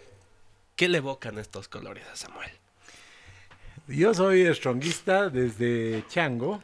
[0.80, 2.52] qué le evocan estos colores a Samuel.
[3.90, 6.64] Yo soy stronguista desde Chango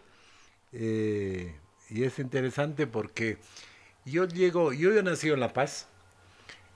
[0.71, 1.53] eh,
[1.89, 3.39] y es interesante porque
[4.05, 5.89] yo llego, yo he nacido en La Paz,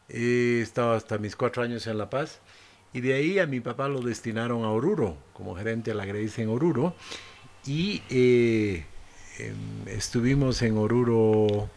[0.09, 2.41] he estado hasta mis cuatro años en La Paz
[2.91, 6.41] y de ahí a mi papá lo destinaron a Oruro como gerente de la Grace
[6.41, 6.93] en Oruro
[7.65, 8.83] y eh,
[9.37, 11.69] em, estuvimos en Oruro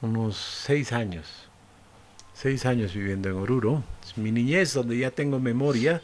[0.00, 1.48] unos seis años,
[2.34, 3.84] seis años viviendo en Oruro.
[4.16, 6.02] Mi niñez, donde ya tengo memoria,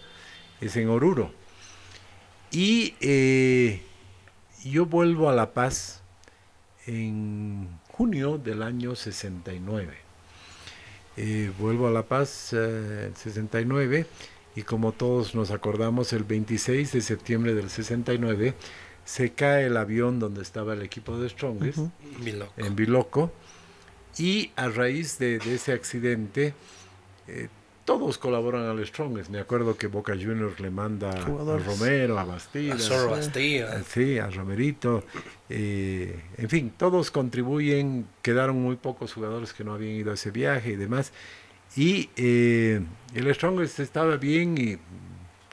[0.61, 1.33] es en Oruro.
[2.51, 3.83] Y eh,
[4.65, 6.03] yo vuelvo a La Paz
[6.87, 9.95] en junio del año 69.
[11.17, 14.07] Eh, vuelvo a La Paz eh, en 69
[14.55, 18.55] y como todos nos acordamos, el 26 de septiembre del 69
[19.05, 21.79] se cae el avión donde estaba el equipo de Strongest
[22.57, 23.33] en Biloco
[24.17, 26.55] y a raíz de, de ese accidente
[27.27, 27.49] eh,
[27.89, 29.31] todos colaboran al Strongest.
[29.31, 31.25] Me acuerdo que Boca Juniors le manda a.
[31.25, 33.21] Romero, a Bastida, A Zorro sí.
[33.23, 33.83] Bastida.
[33.83, 35.05] sí, a Romerito.
[35.49, 38.07] eh, en fin, todos contribuyen.
[38.21, 41.15] Quedaron muy pocos jugadores que no habían ido a ese viaje y demás.
[41.77, 42.83] Y eh,
[43.15, 44.77] el Strongest estaba bien y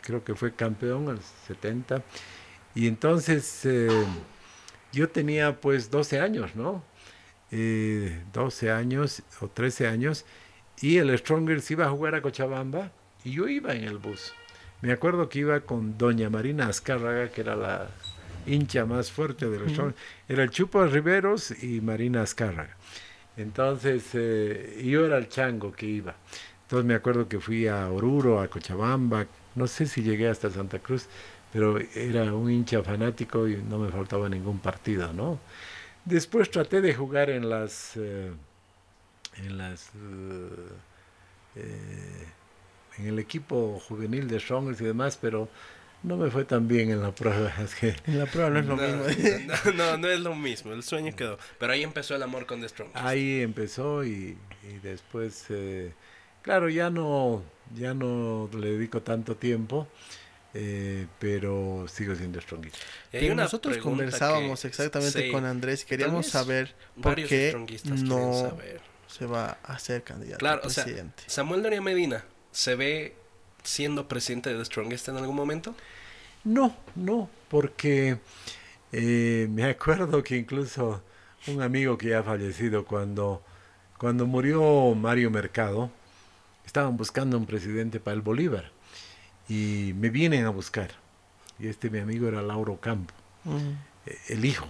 [0.01, 2.03] creo que fue campeón al 70.
[2.75, 3.87] Y entonces eh,
[4.91, 6.83] yo tenía pues 12 años, ¿no?
[7.51, 10.25] Eh, 12 años o 13 años
[10.81, 12.91] y el Strongers iba a jugar a Cochabamba
[13.23, 14.33] y yo iba en el bus.
[14.81, 17.87] Me acuerdo que iba con doña Marina Azcárraga, que era la
[18.45, 19.97] hincha más fuerte del Strongers.
[20.27, 22.75] Era el Chupo Riveros y Marina Azcárraga.
[23.37, 26.15] Entonces, eh, yo era el chango que iba.
[26.63, 30.79] Entonces me acuerdo que fui a Oruro, a Cochabamba, no sé si llegué hasta Santa
[30.79, 31.07] Cruz,
[31.53, 35.39] pero era un hincha fanático y no me faltaba ningún partido, ¿no?
[36.03, 38.31] Después traté de jugar en las eh,
[39.37, 40.49] en las eh,
[41.55, 42.27] eh,
[42.97, 45.49] en el equipo juvenil de Strongers y demás, pero
[46.03, 47.51] no me fue tan bien en la prueba.
[47.63, 49.53] Es que En la prueba no es lo no, mismo.
[49.65, 50.71] no, no, no es lo mismo.
[50.73, 51.37] El sueño quedó.
[51.59, 52.89] Pero ahí empezó el amor con The Strong.
[52.93, 55.93] ahí empezó y, y después, eh,
[56.41, 57.43] claro, ya no
[57.75, 59.87] ya no le dedico tanto tiempo,
[60.53, 62.39] eh, pero sigo siendo
[63.33, 67.55] una nosotros conversábamos que- exactamente sí, con Andrés y queríamos saber por varios qué
[68.03, 68.94] no saber.
[69.07, 71.23] Se va a hacer candidato Claro, a o sea, presidente.
[71.27, 73.15] Samuel Doria Medina, ¿se ve
[73.63, 75.75] siendo presidente de The Strongest en algún momento?
[76.43, 78.17] No, no, porque
[78.91, 81.01] eh, me acuerdo que incluso
[81.47, 83.41] un amigo que ya ha fallecido, cuando,
[83.97, 85.91] cuando murió Mario Mercado,
[86.65, 88.71] estaban buscando un presidente para el Bolívar
[89.47, 90.91] y me vienen a buscar.
[91.59, 93.13] Y este mi amigo era Lauro Campo,
[93.43, 93.57] Mm.
[94.07, 94.67] eh, el hijo.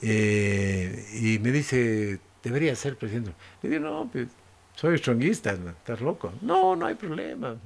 [0.00, 3.32] Eh, y me dice, debería ser presidente.
[3.62, 4.28] Le digo, no, pues,
[4.74, 5.70] soy stronguista, ¿no?
[5.70, 6.32] estás loco.
[6.40, 7.56] No, no hay problema.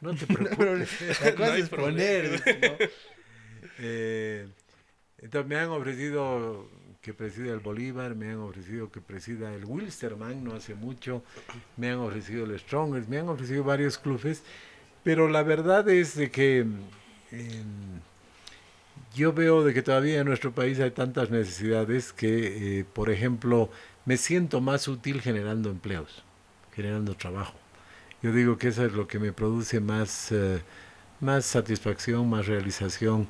[0.00, 1.20] No te preocupes.
[1.24, 2.90] La cosa No es poner.
[3.78, 4.46] Eh,
[5.18, 6.68] entonces me han ofrecido
[7.00, 11.22] que presida el Bolívar, me han ofrecido que presida el Wilstermann no hace mucho,
[11.76, 14.42] me han ofrecido el Strongers, me han ofrecido varios clubes,
[15.02, 16.66] pero la verdad es de que
[17.32, 17.62] eh,
[19.14, 23.70] yo veo de que todavía en nuestro país hay tantas necesidades que, eh, por ejemplo,
[24.10, 26.24] me siento más útil generando empleos,
[26.74, 27.54] generando trabajo.
[28.24, 30.62] Yo digo que eso es lo que me produce más, eh,
[31.20, 33.28] más satisfacción, más realización.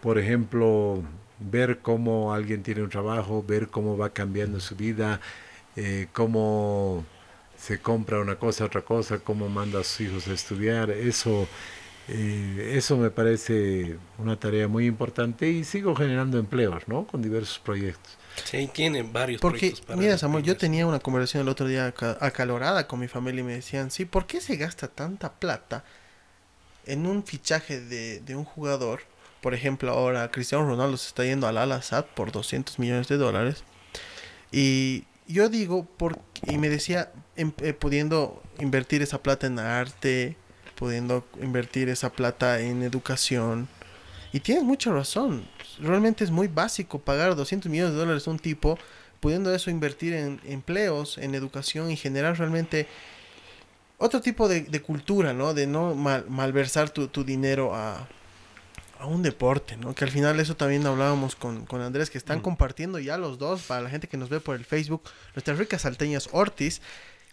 [0.00, 1.02] Por ejemplo,
[1.38, 5.20] ver cómo alguien tiene un trabajo, ver cómo va cambiando su vida,
[5.76, 7.04] eh, cómo
[7.58, 10.90] se compra una cosa, otra cosa, cómo manda a sus hijos a estudiar.
[10.92, 11.46] Eso,
[12.08, 17.06] eh, eso me parece una tarea muy importante y sigo generando empleos, ¿no?
[17.06, 18.16] Con diversos proyectos.
[18.44, 21.86] Sí, tiene varios Porque, proyectos para mira, Samuel, yo tenía una conversación el otro día
[21.86, 25.84] aca- acalorada con mi familia y me decían, sí, ¿por qué se gasta tanta plata
[26.86, 29.00] en un fichaje de, de un jugador
[29.42, 33.16] por ejemplo, ahora Cristiano Ronaldo se está yendo al Al Assad por 200 millones de
[33.16, 33.64] dólares.
[34.52, 36.16] Y yo digo, por,
[36.46, 40.36] y me decía, em, eh, pudiendo invertir esa plata en arte,
[40.76, 43.66] pudiendo invertir esa plata en educación.
[44.32, 45.48] Y tienes mucha razón.
[45.80, 48.78] Realmente es muy básico pagar 200 millones de dólares a un tipo,
[49.20, 52.86] pudiendo eso invertir en empleos, en educación y generar realmente
[53.98, 55.54] otro tipo de, de cultura, ¿no?
[55.54, 58.08] De no mal, malversar tu, tu dinero a,
[58.98, 59.94] a un deporte, ¿no?
[59.94, 63.62] Que al final eso también hablábamos con, con Andrés, que están compartiendo ya los dos,
[63.62, 65.02] para la gente que nos ve por el Facebook,
[65.34, 66.80] nuestras ricas salteñas Ortiz,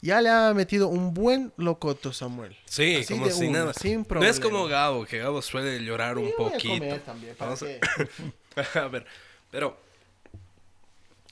[0.02, 2.56] ya le ha metido un buen locoto Samuel.
[2.66, 3.74] Sí, Así como si nada.
[3.74, 4.32] sin No problema.
[4.32, 6.74] es como Gabo, que Gabo suele llorar un Yo voy a poquito.
[6.76, 7.64] comer también, ¿para Vamos
[8.76, 9.06] a- ver,
[9.52, 9.78] pero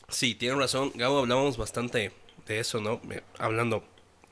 [0.09, 0.91] sí, tiene razón.
[0.95, 2.11] Gabo, hablábamos bastante
[2.45, 3.01] de eso, ¿no?
[3.11, 3.83] Eh, Hablando,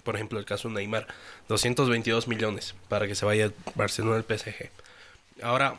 [0.04, 1.08] por ejemplo, del caso de Neymar,
[1.48, 4.70] 222 millones para que se vaya Barcelona al PSG.
[5.42, 5.78] Ahora,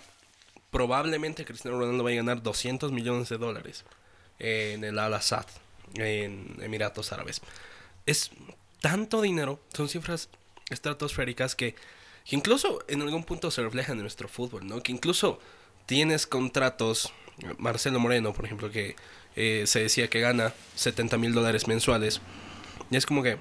[0.71, 3.85] probablemente Cristiano Ronaldo va a ganar 200 millones de dólares
[4.39, 5.47] en el Al Assad,
[5.95, 7.41] en Emiratos Árabes.
[8.07, 8.31] Es
[8.81, 10.29] tanto dinero, son cifras
[10.71, 11.75] estratosféricas que,
[12.25, 14.83] que incluso en algún punto se reflejan en nuestro fútbol, ¿no?
[14.83, 15.39] Que incluso
[15.87, 17.13] tienes contratos,
[17.59, 18.97] Marcelo Moreno, por ejemplo, que
[19.37, 22.21] eh, se decía que gana 70 mil dólares mensuales.
[22.91, 23.39] Y es como que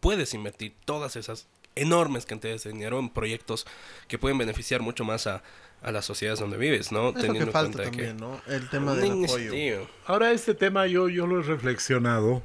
[0.00, 3.66] puedes invertir todas esas enormes cantidades de dinero en proyectos
[4.08, 5.42] que pueden beneficiar mucho más a,
[5.82, 7.10] a las sociedades donde vives, ¿no?
[7.10, 8.20] Es lo Teniendo que en falta cuenta también, que...
[8.20, 8.40] ¿no?
[8.46, 9.88] El tema del apoyo.
[10.06, 12.42] Ahora este tema yo, yo lo he reflexionado,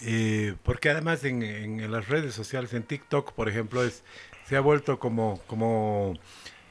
[0.00, 4.02] eh, porque además en las redes sociales, en TikTok, por ejemplo, es,
[4.46, 6.14] se ha vuelto como, como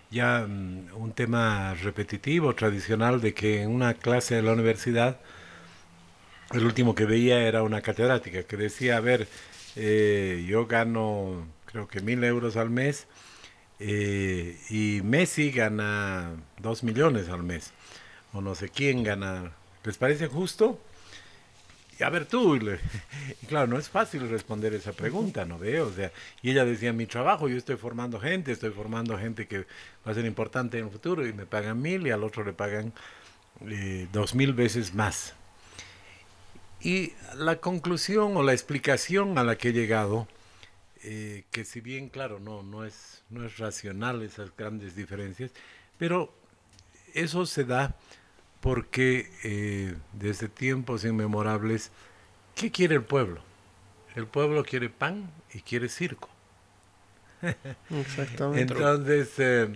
[0.10, 5.20] ya mm, un tema repetitivo, tradicional, de que en una clase de la universidad,
[6.54, 9.28] el último que veía era una catedrática que decía, a ver,
[9.76, 13.08] eh, yo gano creo que mil euros al mes
[13.80, 17.74] eh, y Messi gana dos millones al mes
[18.34, 19.52] o no sé quién gana.
[19.84, 20.80] ¿Les parece justo?
[22.00, 22.56] Y a ver tú,
[23.42, 25.88] y, claro, no es fácil responder esa pregunta, ¿no veo?
[25.88, 29.60] O sea, y ella decía, mi trabajo, yo estoy formando gente, estoy formando gente que
[30.06, 32.54] va a ser importante en el futuro y me pagan mil y al otro le
[32.54, 32.94] pagan
[33.68, 35.34] eh, dos mil veces más.
[36.80, 40.28] Y la conclusión o la explicación a la que he llegado,
[41.04, 45.52] eh, que si bien, claro, no, no, es, no es racional esas grandes diferencias,
[45.98, 46.34] pero
[47.16, 47.96] eso se da
[48.62, 51.92] porque eh, desde tiempos inmemorables,
[52.56, 53.42] ¿qué quiere el pueblo?
[54.16, 56.30] El pueblo quiere pan y quiere circo.
[57.90, 58.74] Exactamente.
[58.74, 59.70] Entonces, eh,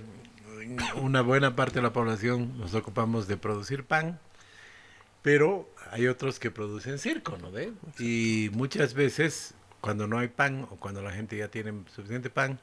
[1.01, 4.19] una buena parte de la población nos ocupamos de producir pan,
[5.21, 7.71] pero hay otros que producen circo, ¿no ve?
[7.99, 12.59] Y muchas veces, cuando no hay pan o cuando la gente ya tiene suficiente pan,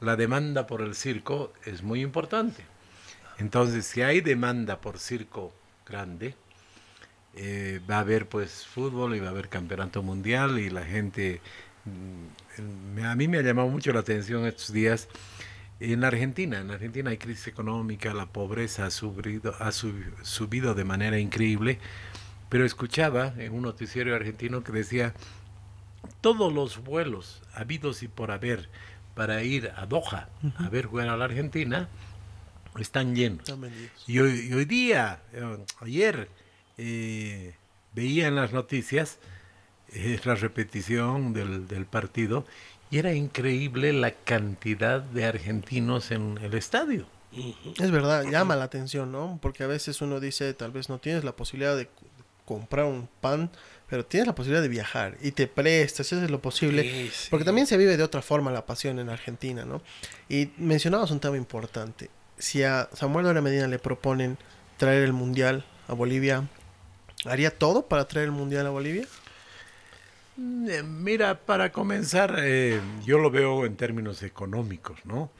[0.00, 2.64] la demanda por el circo es muy importante.
[3.38, 5.52] Entonces, si hay demanda por circo
[5.86, 6.34] grande,
[7.34, 11.40] eh, va a haber pues fútbol y va a haber campeonato mundial y la gente
[11.84, 15.08] mm, a mí me ha llamado mucho la atención estos días
[15.80, 16.58] en la Argentina.
[16.60, 21.18] En la Argentina hay crisis económica, la pobreza ha subido, ha sub- subido de manera
[21.18, 21.78] increíble,
[22.48, 25.14] pero escuchaba en un noticiero argentino que decía
[26.20, 28.68] todos los vuelos habidos y por haber
[29.14, 31.88] para ir a Doha a ver jugar a la Argentina
[32.82, 33.48] están llenos.
[33.48, 33.70] Están.
[34.06, 36.28] Y hoy, y hoy día, eh, ayer,
[36.76, 37.54] eh,
[37.94, 39.18] veía en las noticias
[40.24, 42.44] la repetición del, del partido
[42.90, 47.06] y era increíble la cantidad de argentinos en el estadio.
[47.78, 49.38] Es verdad, llama la atención, ¿no?
[49.42, 51.88] Porque a veces uno dice, tal vez no tienes la posibilidad de
[52.46, 53.50] comprar un pan,
[53.88, 56.82] pero tienes la posibilidad de viajar y te prestas, haces lo posible.
[56.82, 57.26] Sí, sí.
[57.30, 59.82] Porque también se vive de otra forma la pasión en Argentina, ¿no?
[60.30, 62.08] Y mencionabas un tema importante.
[62.38, 64.38] Si a Samuel Dora Medina le proponen
[64.76, 66.48] traer el mundial a Bolivia,
[67.24, 69.06] ¿haría todo para traer el mundial a Bolivia?
[70.36, 75.30] Mm, eh, Mira, para comenzar, eh, yo lo veo en términos económicos, ¿no?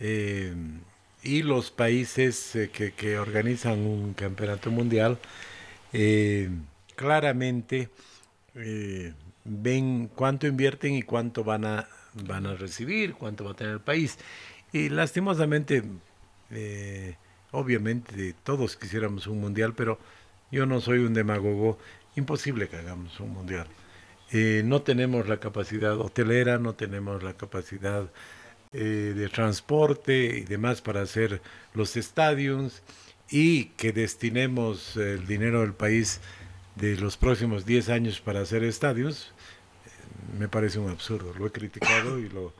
[0.00, 0.54] Eh,
[1.22, 5.18] y los países eh, que, que organizan un campeonato mundial,
[5.92, 6.50] eh,
[6.96, 7.88] claramente
[8.54, 13.74] eh, ven cuánto invierten y cuánto van a, van a recibir, cuánto va a tener
[13.74, 14.18] el país.
[14.72, 15.82] Y lastimosamente,
[16.52, 17.16] eh,
[17.50, 19.98] obviamente todos quisiéramos un mundial, pero
[20.50, 21.78] yo no soy un demagogo,
[22.16, 23.66] imposible que hagamos un mundial.
[24.32, 28.10] Eh, no tenemos la capacidad hotelera, no tenemos la capacidad
[28.72, 31.42] eh, de transporte y demás para hacer
[31.74, 32.82] los estadios
[33.30, 36.20] y que destinemos el dinero del país
[36.76, 39.32] de los próximos 10 años para hacer estadios,
[39.84, 41.34] eh, me parece un absurdo.
[41.34, 42.54] Lo he criticado y lo,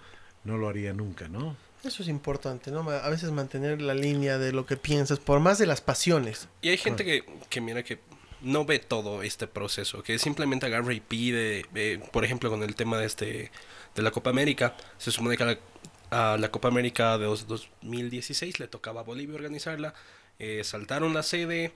[0.44, 1.56] no lo haría nunca, ¿no?
[1.84, 2.88] Eso es importante, ¿no?
[2.88, 6.48] A veces mantener la línea de lo que piensas, por más de las pasiones.
[6.62, 7.98] Y hay gente que, que mira que
[8.40, 12.74] no ve todo este proceso, que simplemente agarra y pide, eh, por ejemplo, con el
[12.76, 13.50] tema de este
[13.94, 17.46] de la Copa América, se supone que a la, a la Copa América de dos-
[17.48, 19.92] 2016 le tocaba a Bolivia organizarla,
[20.38, 21.72] eh, saltaron la sede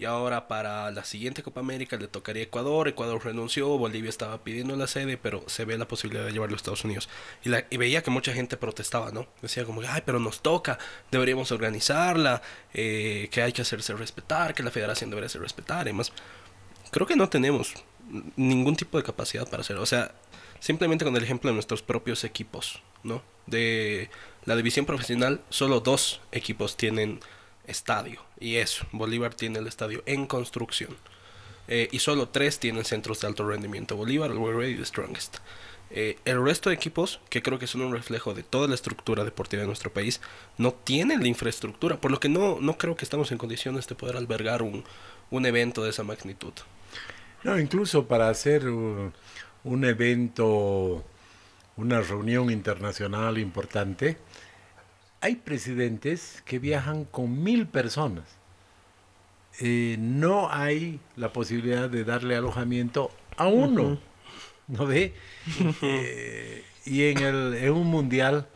[0.00, 4.74] y ahora para la siguiente Copa América le tocaría Ecuador, Ecuador renunció, Bolivia estaba pidiendo
[4.74, 7.10] la sede, pero se ve la posibilidad de llevarlo a Estados Unidos.
[7.44, 9.26] Y, veía que mucha gente protestaba, ¿no?
[9.42, 10.78] Decía como, ay, pero nos toca,
[11.10, 12.40] deberíamos organizarla,
[12.72, 16.14] eh, que hay que hacerse respetar, que la federación debería hacer respetar y más.
[16.90, 17.74] Creo que no tenemos
[18.36, 19.82] ningún tipo de capacidad para hacerlo.
[19.82, 20.14] O sea,
[20.60, 23.22] simplemente con el ejemplo de nuestros propios equipos, ¿no?
[23.44, 24.08] De
[24.46, 27.20] la división profesional, solo dos equipos tienen
[27.66, 28.22] estadio.
[28.38, 30.96] Y eso, Bolívar tiene el estadio en construcción.
[31.68, 33.96] Eh, y solo tres tienen centros de alto rendimiento.
[33.96, 35.36] Bolívar, el Ready y The Strongest.
[35.92, 39.24] Eh, el resto de equipos, que creo que son un reflejo de toda la estructura
[39.24, 40.20] deportiva de nuestro país,
[40.56, 43.96] no tienen la infraestructura, por lo que no, no creo que estamos en condiciones de
[43.96, 44.84] poder albergar un,
[45.30, 46.52] un evento de esa magnitud.
[47.42, 49.12] No, incluso para hacer uh,
[49.64, 51.04] un evento,
[51.76, 54.18] una reunión internacional importante,
[55.20, 58.24] hay presidentes que viajan con mil personas.
[59.60, 64.00] Eh, no hay la posibilidad de darle alojamiento a uno,
[64.68, 65.14] ¿no ve?
[65.82, 68.46] Eh, y en, el, en un mundial,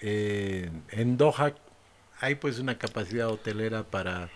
[0.00, 1.54] eh, en Doha,
[2.20, 4.28] hay pues una capacidad hotelera para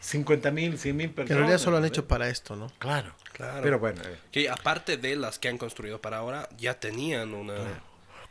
[0.00, 1.28] 50 mil, 100 mil personas.
[1.28, 2.68] Que en realidad solo han ¿no hecho para esto, ¿no?
[2.78, 3.62] Claro, Claro.
[3.62, 7.54] Pero bueno, eh, Que aparte de las que han construido para ahora, ya tenían una...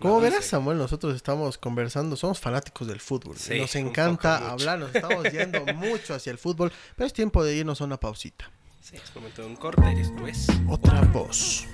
[0.02, 0.46] Como verás.
[0.46, 3.38] Samuel, nosotros estamos conversando, somos fanáticos del fútbol.
[3.38, 7.56] Sí, nos encanta hablar, nos estamos yendo mucho hacia el fútbol, pero es tiempo de
[7.56, 8.50] irnos a una pausita.
[8.82, 10.48] Sí, es momento de un corte, esto es...
[10.68, 11.68] Otra voz.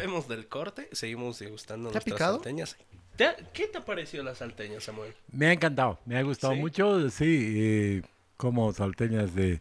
[0.00, 2.34] Volvemos del corte, seguimos degustando ¿Te ha nuestras picado?
[2.36, 2.76] salteñas.
[3.16, 5.12] ¿Te ha- ¿Qué te ha parecido la salteña, Samuel?
[5.30, 6.58] me ha encantado, me ha gustado ¿Sí?
[6.58, 8.02] mucho, sí, eh,
[8.38, 9.60] como salteñas de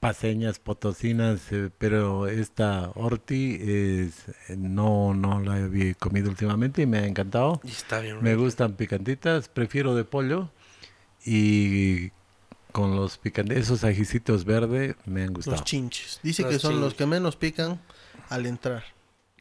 [0.00, 6.86] paseñas, potosinas, eh, pero esta orti es, eh, no, no la había comido últimamente y
[6.86, 7.60] me ha encantado.
[7.62, 10.50] Y está bien Me gustan picantitas, prefiero de pollo
[11.24, 12.10] y
[12.72, 15.58] con los picantes, esos ajicitos verdes me han gustado.
[15.58, 16.18] Los chinches.
[16.24, 17.80] Dice Los que son los que menos pican
[18.28, 18.82] al entrar.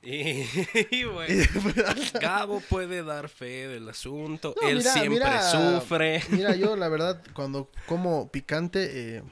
[0.04, 0.44] Y,
[0.92, 1.44] y bueno,
[2.22, 4.56] Gabo puede dar fe del asunto.
[4.62, 6.22] No, Él mira, siempre mira, sufre.
[6.30, 9.24] Mira, yo la verdad, cuando como picante, eh,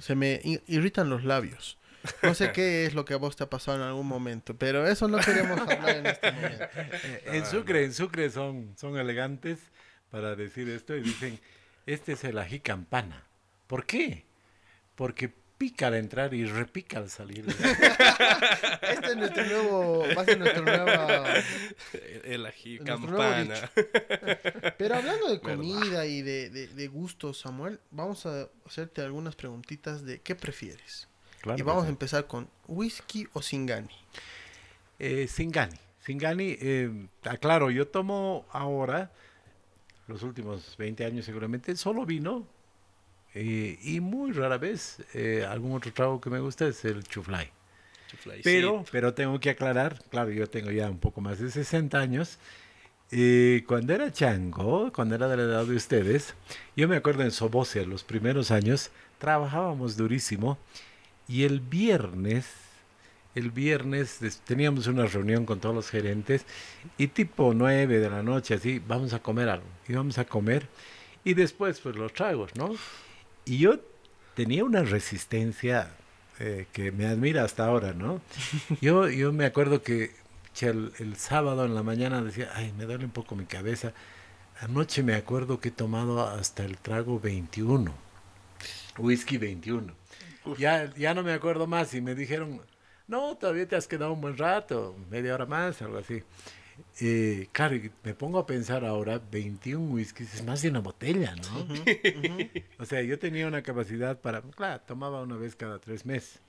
[0.00, 1.76] se me irritan los labios.
[2.22, 4.86] No sé qué es lo que a vos te ha pasado en algún momento, pero
[4.86, 6.64] eso no queremos hablar en este momento.
[6.74, 9.58] Eh, En Sucre, en Sucre son, son elegantes
[10.10, 11.38] para decir esto y dicen,
[11.84, 13.26] este es el ají campana.
[13.66, 14.24] ¿Por qué?
[14.94, 15.30] Porque
[15.60, 17.44] pica al entrar y repica al salir.
[18.80, 21.34] Este es nuestro nuevo, va a ser nuestro nueva...
[22.24, 23.70] El ají nuevo campana.
[24.78, 30.02] Pero hablando de comida y de, de, de gustos, Samuel, vamos a hacerte algunas preguntitas
[30.02, 31.08] de qué prefieres.
[31.42, 33.94] Claro y vamos a empezar con whisky o singani.
[34.98, 35.76] Eh, Singani.
[36.00, 36.90] Singani, eh,
[37.24, 39.12] aclaro, yo tomo ahora,
[40.06, 42.46] los últimos 20 años seguramente, solo vino.
[43.34, 47.50] Eh, y muy rara vez eh, algún otro trago que me gusta es el chuflay.
[48.42, 52.38] Pero, pero tengo que aclarar, claro, yo tengo ya un poco más de 60 años.
[53.12, 56.34] eh, cuando era chango, cuando era de la edad de ustedes,
[56.76, 60.58] yo me acuerdo en Sobocia, los primeros años, trabajábamos durísimo
[61.28, 62.46] y el viernes,
[63.34, 66.46] el viernes teníamos una reunión con todos los gerentes
[66.98, 69.66] y tipo 9 de la noche, así, vamos a comer algo.
[69.88, 70.68] Íbamos a comer
[71.24, 72.74] y después, pues los tragos, ¿no?
[73.44, 73.80] Y yo
[74.34, 75.90] tenía una resistencia
[76.38, 78.20] eh, que me admira hasta ahora, ¿no?
[78.80, 80.12] Yo, yo me acuerdo que
[80.60, 83.92] el sábado en la mañana decía, ay, me duele un poco mi cabeza.
[84.60, 87.94] Anoche me acuerdo que he tomado hasta el trago 21,
[88.98, 89.94] whisky 21.
[90.58, 92.60] Ya, ya no me acuerdo más y me dijeron,
[93.06, 96.22] no, todavía te has quedado un buen rato, media hora más, algo así.
[97.00, 101.66] Eh, claro, me pongo a pensar ahora, 21 whiskies es más de una botella, ¿no?
[102.78, 106.40] O sea, yo tenía una capacidad para, claro, tomaba una vez cada tres meses,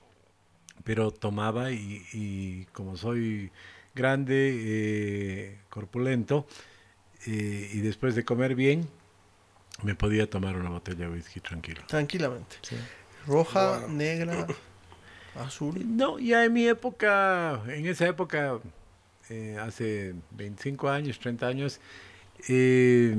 [0.83, 3.51] pero tomaba y, y como soy
[3.95, 6.47] grande, eh, corpulento,
[7.27, 8.87] eh, y después de comer bien,
[9.83, 11.81] me podía tomar una botella de whisky tranquilo.
[11.87, 12.57] Tranquilamente.
[13.27, 13.89] Roja, Wow.
[13.89, 14.47] negra,
[15.35, 15.75] azul.
[15.95, 18.59] No, ya en mi época, en esa época,
[19.31, 21.79] eh, hace 25 años, 30 años,
[22.47, 23.15] Eh,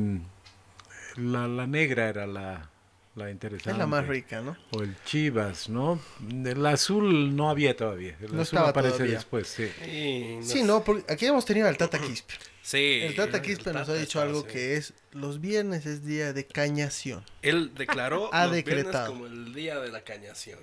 [1.16, 2.68] la, la negra era la,
[3.14, 3.70] la interesante.
[3.72, 4.56] Es la más rica, ¿no?
[4.72, 6.00] O el Chivas, ¿no?
[6.44, 8.16] El azul no había todavía.
[8.20, 9.14] El No azul estaba aparece todavía.
[9.16, 9.68] después, sí.
[9.84, 10.64] Sí, no Sí, sé.
[10.64, 12.34] no, porque aquí hemos tenido al Tata Quispe.
[12.62, 13.00] Sí.
[13.02, 14.48] El Tata Quispe nos ha dicho está, algo sí.
[14.48, 17.24] que es los viernes es día de cañación.
[17.42, 19.12] Él declaró Ha los viernes decretado.
[19.12, 20.58] como el día de la cañación.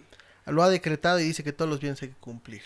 [0.47, 2.63] Lo ha decretado y dice que todos los viernes hay que cumplir.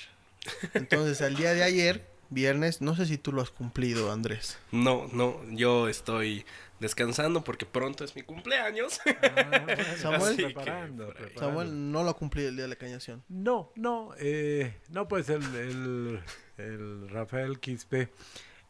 [0.73, 4.57] Entonces, al día de ayer, viernes, no sé si tú lo has cumplido, Andrés.
[4.71, 6.45] No, no, yo estoy
[6.79, 8.99] descansando porque pronto es mi cumpleaños.
[9.03, 10.35] Preparando, ahí.
[10.43, 11.13] preparando.
[11.37, 13.23] Samuel no lo ha cumplido el día de la cañación.
[13.29, 16.19] No, no, eh, no, pues el, el,
[16.57, 18.09] el Rafael Quispe,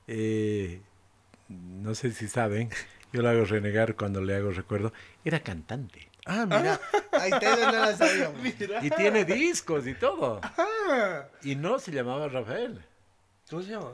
[0.07, 0.82] eh,
[1.49, 2.70] no sé si saben,
[3.11, 4.93] yo lo hago renegar cuando le hago recuerdo,
[5.26, 6.09] era cantante.
[6.26, 6.80] Ah, mira,
[7.11, 8.39] ahí te no la sabíamos.
[8.82, 10.39] Y tiene discos y todo.
[11.43, 12.82] Y no se llamaba Rafael.
[13.50, 13.91] ¿Cómo se llama?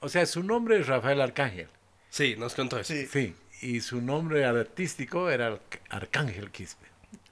[0.00, 1.68] O sea, su nombre es Rafael Arcángel.
[2.10, 2.92] Sí, nos contó eso.
[2.92, 3.06] Sí.
[3.06, 3.34] Sí.
[3.62, 6.86] Y su nombre artístico era Arc- Arcángel Quispe.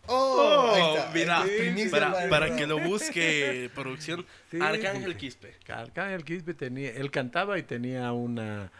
[0.07, 1.11] Oh, está.
[1.13, 1.45] mira,
[1.91, 5.19] para, para que lo busque producción, Sí, Arcángel sí.
[5.19, 5.55] Quispe.
[5.69, 8.73] Arcángel Quispe tenía, él cantaba y tenía una,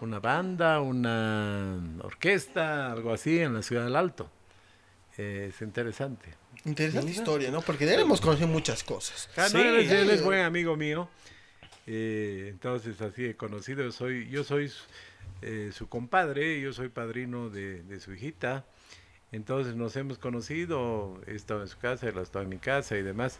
[0.00, 4.30] una banda, una orquesta, algo así en la ciudad del Alto.
[5.16, 6.34] Eh, es interesante.
[6.64, 7.62] Interesante historia, ¿no?
[7.62, 9.28] Porque de él hemos conocido muchas cosas.
[9.36, 9.66] Ah, no, Sí.
[9.66, 11.08] él, es, él es buen amigo mío.
[11.86, 13.90] Eh, entonces así he conocido.
[13.92, 14.84] Soy, yo soy su-
[15.42, 18.64] eh, su compadre, yo soy padrino de, de su hijita.
[19.32, 22.96] Entonces nos hemos conocido, he estado en su casa, él ha estado en mi casa
[22.96, 23.38] y demás.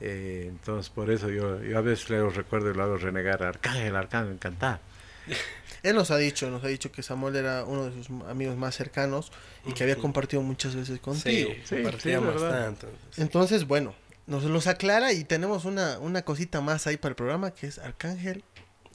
[0.00, 3.42] Eh, entonces por eso yo, yo a veces le recuerdo y lo hago renegar.
[3.42, 4.80] Arcángel, Arcángel, cantar.
[5.82, 8.74] Él nos ha dicho, nos ha dicho que Samuel era uno de sus amigos más
[8.74, 9.30] cercanos
[9.66, 11.52] y que había compartido muchas veces contigo.
[11.64, 12.86] Sí, Sí, sí, bastante.
[13.16, 13.94] Entonces, bueno,
[14.30, 17.78] nos los aclara y tenemos una, una cosita más ahí para el programa que es
[17.78, 18.42] Arcángel.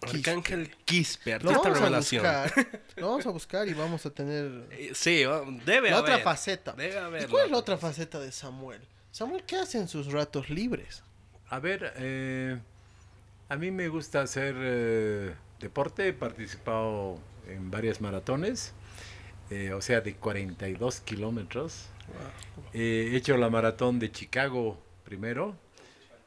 [0.01, 2.23] Arcángel Quispe, Lo artista vamos a revelación.
[2.23, 2.81] buscar.
[2.95, 5.23] Lo vamos a buscar y vamos a tener Eh, Sí,
[5.65, 6.13] debe la haber.
[6.13, 6.73] otra faceta.
[6.73, 7.23] Debe haber.
[7.23, 8.81] ¿Y cuál es la otra faceta de Samuel?
[9.11, 11.03] Samuel, ¿qué hace en sus ratos libres?
[11.49, 12.57] A ver, eh,
[13.49, 18.73] a mí me gusta hacer eh, deporte, he participado en varias maratones,
[19.49, 21.85] eh, o sea, de 42 kilómetros.
[22.73, 25.55] Eh, he hecho la maratón de Chicago primero,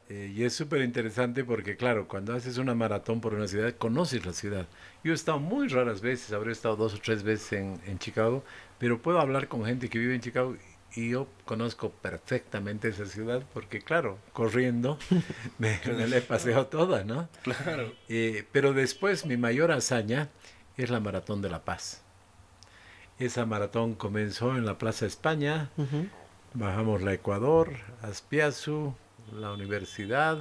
[0.08, 4.24] eh, y es súper interesante porque, claro, cuando haces una maratón por una ciudad, conoces
[4.24, 4.66] la ciudad.
[5.04, 8.42] Yo he estado muy raras veces, habré estado dos o tres veces en, en Chicago,
[8.78, 10.56] pero puedo hablar con gente que vive en Chicago
[10.94, 14.98] y yo conozco perfectamente esa ciudad porque, claro, corriendo
[15.58, 17.28] me, me la he paseado toda, ¿no?
[17.42, 17.92] Claro.
[18.08, 20.30] Eh, pero después mi mayor hazaña
[20.78, 22.02] es la Maratón de la Paz.
[23.18, 25.70] Esa maratón comenzó en la Plaza España,
[26.54, 27.72] bajamos la Ecuador,
[28.02, 28.94] Aspiazu,
[29.32, 30.40] la Universidad,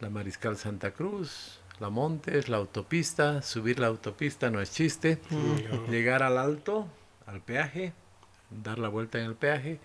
[0.00, 5.18] la Mariscal Santa Cruz, la Montes, la autopista, subir la autopista no es chiste,
[5.90, 6.86] llegar al alto,
[7.26, 7.92] al peaje,
[8.50, 9.80] dar la vuelta en el peaje,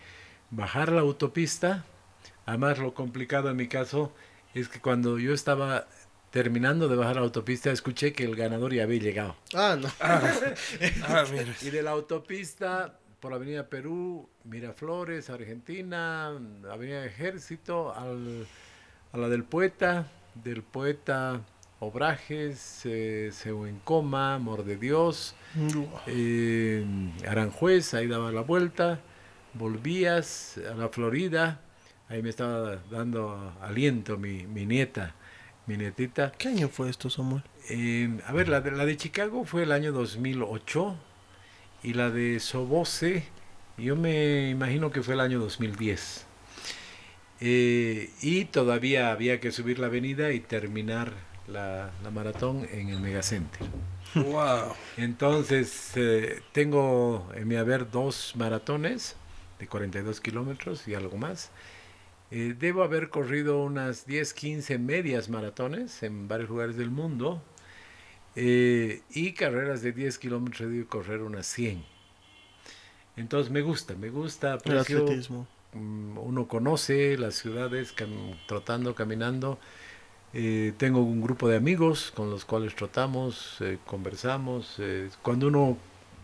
[0.51, 1.85] bajar la autopista.
[2.45, 4.11] Además, lo complicado en mi caso
[4.53, 5.87] es que cuando yo estaba
[6.31, 9.35] terminando de bajar la autopista, escuché que el ganador ya había llegado.
[9.53, 9.89] Ah, no.
[9.99, 11.53] Ah, mira.
[11.61, 16.27] Y de la autopista por Avenida Perú, Miraflores, Argentina,
[16.69, 18.47] Avenida Ejército, al,
[19.11, 21.41] a la del Poeta, del Poeta
[21.79, 23.31] Obrajes, eh,
[23.83, 25.35] Coma, Amor de Dios,
[26.07, 26.85] eh,
[27.27, 28.99] Aranjuez, ahí daba la vuelta,
[29.53, 31.61] volvías a la Florida,
[32.09, 35.15] ahí me estaba dando aliento mi, mi nieta,
[35.67, 36.31] mi nietita.
[36.31, 37.43] ¿Qué año fue esto, Samuel?
[37.69, 40.97] Eh, a ver, la de, la de Chicago fue el año 2008
[41.83, 43.23] y la de Sobose,
[43.77, 46.25] yo me imagino que fue el año 2010.
[47.39, 51.13] Eh, y todavía había que subir la avenida y terminar
[51.47, 53.67] la, la maratón en el Megacenter.
[54.15, 54.73] Wow.
[54.97, 59.15] Entonces, eh, tengo en mi haber dos maratones
[59.59, 61.51] de 42 kilómetros y algo más.
[62.29, 67.41] Eh, debo haber corrido unas 10, 15 medias maratones en varios lugares del mundo.
[68.39, 71.83] Eh, y carreras de 10 kilómetros debo correr unas 100.
[73.15, 75.47] Entonces me gusta, me gusta, El aprecio, atletismo.
[75.73, 79.57] mm, uno conoce las ciudades cam- trotando, caminando.
[80.33, 84.75] Eh, tengo un grupo de amigos con los cuales trotamos, eh, conversamos.
[84.79, 85.77] eh, cuando uno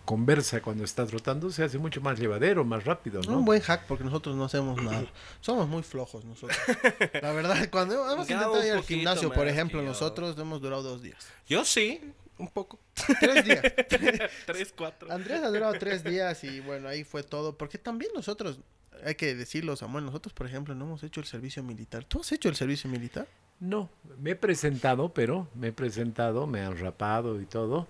[0.06, 3.38] conversa cuando está trotando se hace mucho más llevadero, más rápido, ¿no?
[3.38, 5.06] Un buen hack porque nosotros no hacemos nada.
[5.42, 6.58] Somos muy flojos nosotros.
[7.22, 9.88] La verdad, cuando hemos Ya intentado ir al gimnasio, por ejemplo, yo.
[9.88, 11.26] nosotros hemos durado dos días.
[11.48, 12.02] Yo sí,
[12.38, 12.80] un poco.
[13.20, 13.62] Tres días.
[14.46, 15.12] Tres, cuatro.
[15.12, 17.58] Andrés ha durado tres días y bueno, ahí fue todo.
[17.58, 18.60] Porque también nosotros,
[19.06, 22.04] hay que decirlo, Samuel, nosotros, por ejemplo, no hemos hecho el servicio militar.
[22.04, 23.28] ¿Tú has hecho el servicio militar?
[23.60, 23.90] No,
[24.20, 27.88] me he presentado, pero me he presentado, me han rapado y todo,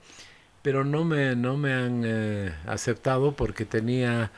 [0.64, 4.32] pero no me, no me han eh, aceptado porque tenía,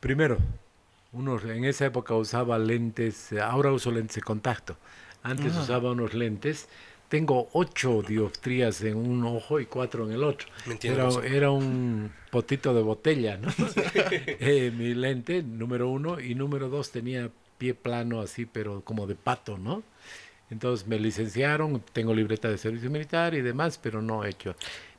[0.00, 0.36] primero,
[1.12, 4.76] unos, en esa época usaba lentes, ahora uso lentes de contacto.
[5.22, 5.62] Antes Ah.
[5.62, 6.68] usaba unos lentes.
[7.08, 10.48] Tengo ocho dioptrías en un ojo y cuatro en el otro.
[10.82, 13.48] Era, era un potito de botella, ¿no?
[14.40, 19.14] Eh, mi lente, número uno, y número dos tenía pie plano así, pero como de
[19.14, 19.82] pato, ¿no?
[20.50, 24.54] Entonces me licenciaron, tengo libreta de servicio militar y demás, pero no he hecho.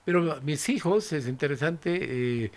[0.08, 2.52] Pero mis hijos, es interesante, eh,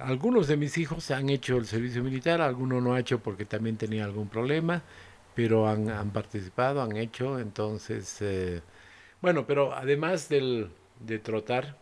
[0.00, 3.76] algunos de mis hijos han hecho el servicio militar, algunos no ha hecho porque también
[3.78, 4.82] tenía algún problema,
[5.34, 8.62] pero han, han participado, han hecho, entonces, eh,
[9.22, 11.78] bueno, pero además del, de trotar,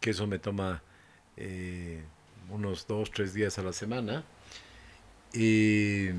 [0.00, 0.82] que eso me toma
[1.36, 2.02] eh,
[2.50, 4.24] unos dos, tres días a la semana,
[5.32, 6.10] y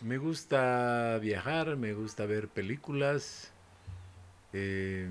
[0.00, 3.52] me gusta viajar, me gusta ver películas.
[4.52, 5.08] eh,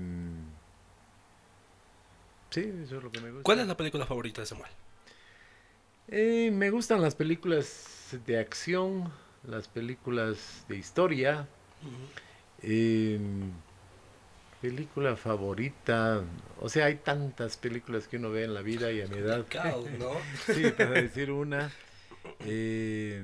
[2.50, 3.42] sí, eso es lo que me gusta.
[3.42, 4.70] ¿Cuál es la película favorita de Samuel?
[6.08, 9.12] Eh, me gustan las películas de acción,
[9.46, 11.46] las películas de historia.
[12.62, 13.18] eh,
[14.60, 16.22] película favorita.
[16.60, 19.44] O sea, hay tantas películas que uno ve en la vida y a mi edad.
[19.98, 20.10] ¿no?
[20.54, 21.70] Sí, para decir una.
[22.40, 23.22] eh,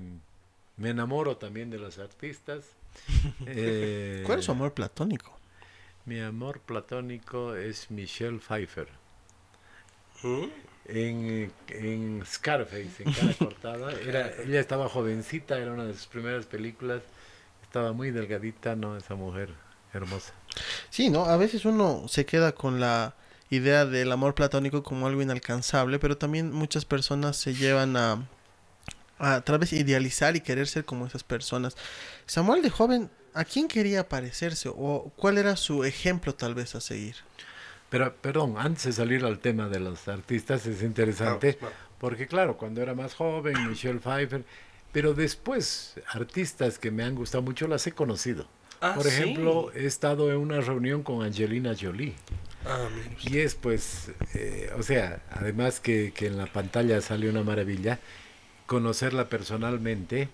[0.76, 2.64] me enamoro también de los artistas.
[3.46, 5.36] Eh, ¿Cuál es su amor platónico?
[6.04, 8.88] Mi amor platónico es Michelle Pfeiffer.
[10.24, 10.44] ¿Mm?
[10.86, 13.92] En, en Scarface, en cara cortada.
[14.06, 17.02] Era, ella estaba jovencita, era una de sus primeras películas.
[17.62, 18.96] Estaba muy delgadita, ¿no?
[18.96, 19.50] Esa mujer
[19.92, 20.32] hermosa.
[20.90, 21.24] Sí, ¿no?
[21.24, 23.14] A veces uno se queda con la
[23.50, 28.26] idea del amor platónico como algo inalcanzable, pero también muchas personas se llevan a,
[29.18, 31.76] a vez idealizar y querer ser como esas personas.
[32.26, 36.80] Samuel de joven, ¿a quién quería parecerse o cuál era su ejemplo tal vez a
[36.80, 37.16] seguir?
[37.94, 41.56] Pero, perdón, antes de salir al tema de los artistas, es interesante,
[42.00, 44.42] porque claro, cuando era más joven, Michelle Pfeiffer,
[44.90, 48.48] pero después, artistas que me han gustado mucho, las he conocido.
[48.80, 49.10] Ah, Por sí.
[49.10, 52.14] ejemplo, he estado en una reunión con Angelina Jolie.
[52.66, 52.88] Ah.
[53.22, 58.00] Y es pues, eh, o sea, además que, que en la pantalla sale una maravilla,
[58.66, 60.30] conocerla personalmente,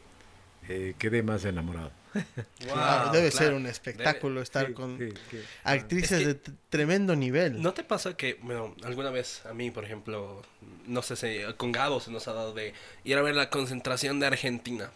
[0.67, 1.93] eh, quedé más enamorado.
[2.59, 3.47] Claro, debe claro.
[3.47, 5.39] ser un espectáculo estar Sí, con sí, sí.
[5.65, 7.61] actrices Es que- de tremendo nivel.
[7.63, 10.43] ¿No te pasa que, bueno, alguna vez a mí, por ejemplo,
[10.87, 14.21] no sé si con Gabo se nos ha dado de ir a ver la concentración
[14.21, 14.91] de Argentina,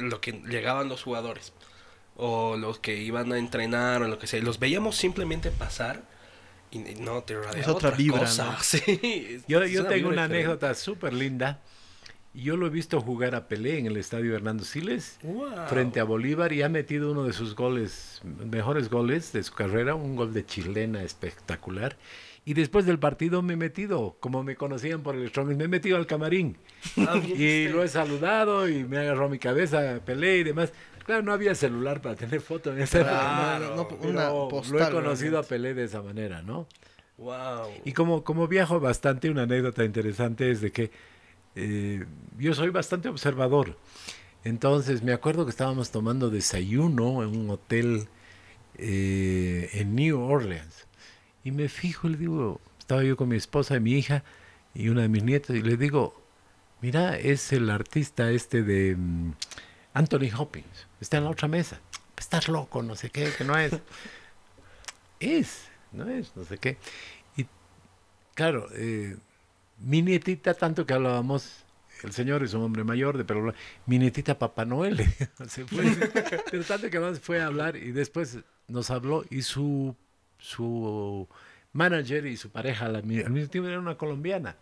[0.00, 1.52] lo que llegaban los jugadores,
[2.16, 6.02] o los que iban a entrenar, o lo que sea, los veíamos simplemente pasar
[6.70, 8.56] y no te Es otra vibra, cosa, ¿no?
[8.62, 10.34] sí, Yo, es yo tengo vibra una diferente.
[10.36, 11.60] anécdota súper linda.
[12.34, 15.66] Yo lo he visto jugar a Pelé en el estadio Hernando Siles Wow.
[15.68, 18.20] frente a Bolívar y ha metido uno de sus goles,
[18.50, 21.96] mejores goles de su carrera, un gol de chilena espectacular.
[22.44, 25.68] Y después del partido me he metido, como me conocían por el Strong, me he
[25.68, 26.56] metido al camarín.
[26.96, 27.70] Ah, y este.
[27.70, 30.72] lo he saludado y me agarró mi cabeza, Pelé y demás.
[31.04, 33.18] Claro, no había celular para tener foto en esa época.
[33.18, 33.76] Claro.
[33.76, 35.42] No, pero una lo postal, he conocido a.
[35.42, 36.66] Pelé de esa manera, ¿no?
[37.16, 37.68] Wow.
[37.84, 40.90] Y como, como viajo bastante, una anécdota interesante es de que
[41.58, 42.06] eh,
[42.38, 43.76] yo soy bastante observador.
[44.44, 48.08] Entonces me acuerdo que estábamos tomando desayuno en un hotel
[48.76, 50.86] eh, en New Orleans.
[51.42, 54.22] Y me fijo, le digo, estaba yo con mi esposa y mi hija
[54.74, 56.22] y una de mis nietas, y le digo,
[56.80, 59.32] mira, es el artista este de mm,
[59.94, 61.80] Anthony Hopkins, está en la otra mesa.
[62.16, 63.72] Estás loco, no sé qué, que no es.
[65.20, 66.78] es, no es, no sé qué.
[67.36, 67.46] Y
[68.34, 69.16] claro, eh,
[69.80, 71.64] mi nietita, tanto que hablábamos,
[72.02, 73.52] el señor es un hombre mayor de pelo
[73.86, 74.98] mi nietita Papá Noel,
[75.48, 75.84] se fue,
[76.50, 79.94] pero tanto que más fue a hablar y después nos habló y su,
[80.38, 81.26] su
[81.72, 84.56] manager y su pareja al mi- mismo tiempo era una colombiana.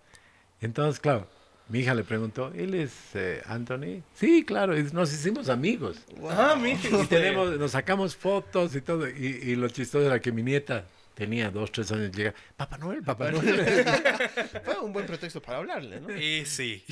[0.61, 1.29] Entonces, claro,
[1.69, 4.03] mi hija le preguntó, ¿él es eh, Anthony?
[4.15, 5.99] Sí, claro, y nos hicimos amigos.
[6.31, 9.09] Ah, mire Y tenemos, nos sacamos fotos y todo.
[9.09, 9.13] Y,
[9.43, 10.85] y lo chistoso era que mi nieta
[11.17, 12.13] tenía dos, tres años.
[12.13, 13.65] Llega, Papá Noel, Papá Noel.
[14.65, 16.15] Fue un buen pretexto para hablarle, ¿no?
[16.17, 16.85] Y sí.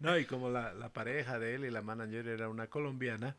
[0.00, 3.34] no, y como la, la pareja de él y la manager era una colombiana,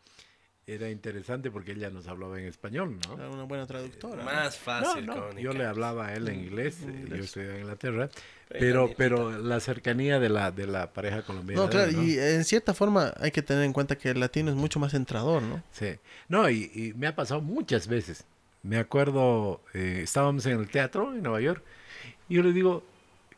[0.65, 3.13] era interesante porque ella nos hablaba en español, ¿no?
[3.13, 4.17] Era una buena traductora.
[4.17, 4.23] ¿no?
[4.25, 5.41] Más No, fácil no, comunicar.
[5.43, 8.09] yo le hablaba a él en inglés, eh, yo estoy en Inglaterra,
[8.49, 11.63] Pero pero, la cercanía de la, de la pareja colombiana.
[11.63, 12.03] No, claro, ¿no?
[12.03, 14.93] y en cierta forma hay que tener en cuenta que el latino es mucho más
[14.93, 15.63] entrador, ¿no?
[15.71, 15.95] Sí.
[16.28, 18.25] No, y, y me ha pasado muchas veces.
[18.68, 21.63] Me acuerdo, eh, estábamos en el teatro en Nueva York,
[22.28, 22.84] y yo le digo,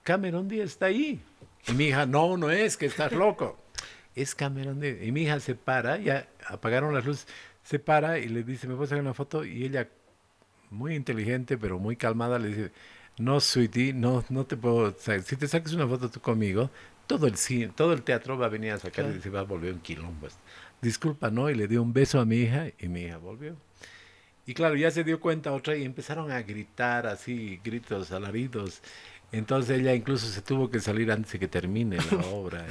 [0.01, 1.21] Cameron Díaz está ahí.
[1.67, 3.57] Y mi hija, no, no es, que estás loco.
[4.15, 4.97] Es Cameron Díaz.
[5.03, 7.27] Y mi hija se para, ya apagaron las luces,
[7.63, 9.45] se para y le dice, ¿me puedes sacar una foto?
[9.45, 9.87] Y ella
[10.71, 12.71] muy inteligente, pero muy calmada, le dice,
[13.19, 16.71] no, sweetie, no, no te puedo, si te sacas una foto tú conmigo,
[17.05, 19.43] todo el cine, todo el teatro va a venir a sacar y se va a
[19.43, 20.27] volver un quilombo.
[20.81, 21.51] Disculpa, ¿no?
[21.51, 23.68] Y le dio un beso a mi hija y mi hija volvió.
[24.49, 28.81] Y claro, ya se dio cuenta otra y empezaron a gritar así, gritos alaridos.
[29.31, 32.65] Entonces ella incluso se tuvo que salir antes de que termine la obra.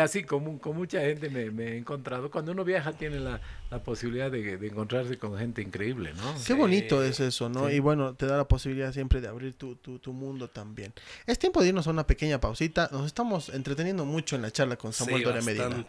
[0.00, 2.30] así como con mucha gente me, he encontrado.
[2.30, 3.40] Cuando uno viaja tiene la,
[3.84, 6.32] posibilidad de, encontrarse con gente increíble, ¿no?
[6.46, 7.68] Qué bonito es eso, ¿no?
[7.68, 10.92] Y bueno, te da la posibilidad siempre de abrir tu, tu, mundo también.
[11.26, 12.88] Es tiempo de irnos a una pequeña pausita.
[12.92, 15.86] Nos estamos entreteniendo mucho en la charla con Samuel sí, Doria Medina.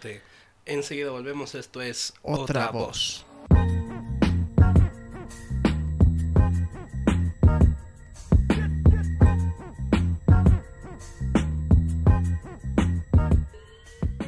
[0.66, 1.54] Enseguida volvemos.
[1.54, 3.24] Esto es Otra, voz.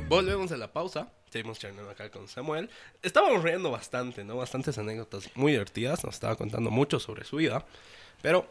[0.07, 1.09] Volvemos a la pausa.
[1.29, 2.69] Seguimos charlando acá con Samuel.
[3.01, 4.37] Estábamos riendo bastante, ¿no?
[4.37, 6.03] Bastantes anécdotas muy divertidas.
[6.03, 7.65] Nos estaba contando mucho sobre su vida.
[8.21, 8.47] Pero.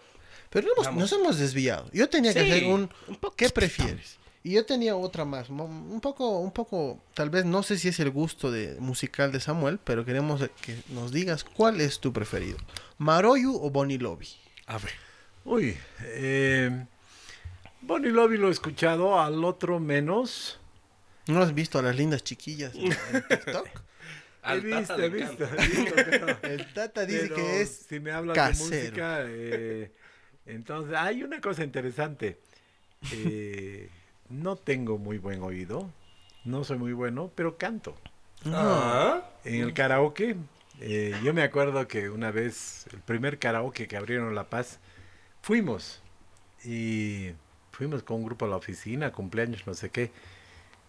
[0.50, 1.88] Pero nos hemos desviado.
[1.92, 2.90] Yo tenía que hacer un.
[3.36, 4.18] ¿Qué prefieres?
[4.44, 5.48] Y yo tenía otra más.
[5.48, 7.00] Un poco, un poco.
[7.14, 9.78] Tal vez no sé si es el gusto de, musical de Samuel.
[9.82, 12.59] Pero queremos que nos digas cuál es tu preferido:
[12.98, 14.28] ¿Maroyu o Bonnie Lobby?
[14.66, 14.92] A ver.
[15.44, 15.76] Uy.
[16.02, 16.84] Eh,
[17.80, 19.18] Bonnie Lobby lo he escuchado.
[19.18, 20.61] Al otro menos.
[21.26, 22.90] ¿No has visto a las lindas chiquillas en,
[23.28, 23.68] TikTok?
[24.44, 25.44] he visto, he visto,
[26.42, 29.92] El Tata dice que es Si me hablas de música, eh,
[30.46, 32.38] entonces hay una cosa interesante.
[33.12, 33.90] Eh,
[34.28, 35.90] no tengo muy buen oído,
[36.44, 37.96] no soy muy bueno, pero canto.
[38.46, 39.28] Ah.
[39.44, 40.36] En el karaoke,
[40.80, 44.78] eh, yo me acuerdo que una vez, el primer karaoke que abrieron La Paz,
[45.42, 46.02] fuimos
[46.64, 47.32] y
[47.72, 50.10] fuimos con un grupo a la oficina, cumpleaños, no sé qué.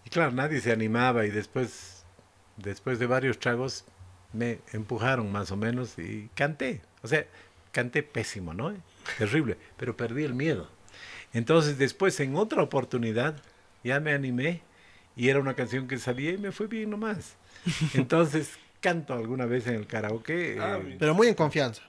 [0.07, 2.05] Y claro, nadie se animaba y después,
[2.55, 3.83] después de varios tragos,
[4.31, 6.79] me empujaron más o menos y canté.
[7.01, 7.25] O sea,
[7.73, 8.73] canté pésimo, ¿no?
[9.17, 10.69] Terrible, pero perdí el miedo.
[11.33, 13.35] Entonces después, en otra oportunidad,
[13.83, 14.61] ya me animé
[15.17, 17.35] y era una canción que sabía y me fue bien nomás.
[17.93, 20.57] Entonces canto alguna vez en el karaoke.
[20.57, 21.81] Ah, eh, pero muy en confianza.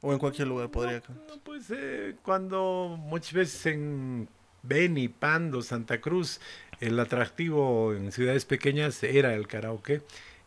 [0.00, 1.38] O en cualquier lugar podría cantar.
[1.44, 4.26] pues eh, cuando muchas veces en
[4.62, 6.40] Beni, Pando, Santa Cruz,
[6.82, 10.02] el atractivo en ciudades pequeñas era el karaoke.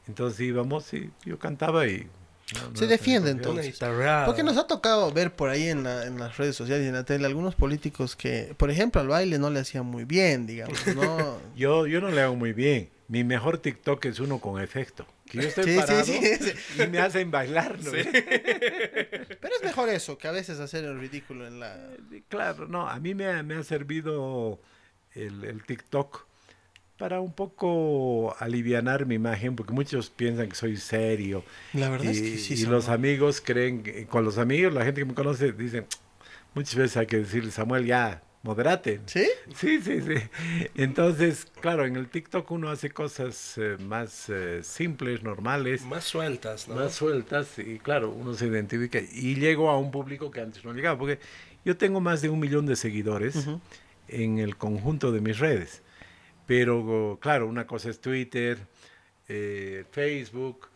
[0.07, 2.07] Entonces íbamos y yo cantaba y...
[2.73, 3.79] se defiende entonces.
[4.25, 7.25] Porque nos ha tocado ver por ahí en, las redes sociales y en la tele
[7.25, 10.85] algunos políticos que, por ejemplo, al baile no le hacían muy bien, digamos.
[10.87, 11.39] ¿no?
[11.55, 12.89] yo, yo no le hago muy bien.
[13.07, 15.05] Mi mejor TikTok es uno con efecto.
[15.25, 17.79] Que yo estoy parado y me hacen bailar.
[17.81, 17.91] ¿no?
[17.91, 21.75] Pero es mejor eso que a veces hacer el ridículo en la...
[22.11, 24.59] Eh, claro, no, a mí me, me ha servido
[25.15, 26.25] el, TikTok
[26.97, 31.43] para un poco alivianar mi imagen, porque muchos piensan que soy serio.
[31.73, 32.53] La verdad y, es que sí.
[32.53, 35.85] Y los amigos creen, que, con los amigos, la gente que me conoce, dicen,
[36.53, 39.01] muchas veces hay que decirle, Samuel, ya, moderate.
[39.07, 39.27] ¿Sí?
[39.55, 40.15] Sí, sí, sí.
[40.75, 45.83] Entonces, claro, en el TikTok uno hace cosas eh, más eh, simples, normales.
[45.83, 46.75] Más sueltas, ¿no?
[46.75, 48.99] Más sueltas, y claro, uno se identifica.
[48.99, 51.19] Y llego a un público que antes no llegaba, porque
[51.65, 53.47] yo tengo más de un millón de seguidores
[54.07, 55.81] en el conjunto de mis redes.
[56.45, 58.59] Pero claro, una cosa es Twitter,
[59.27, 60.67] eh, Facebook,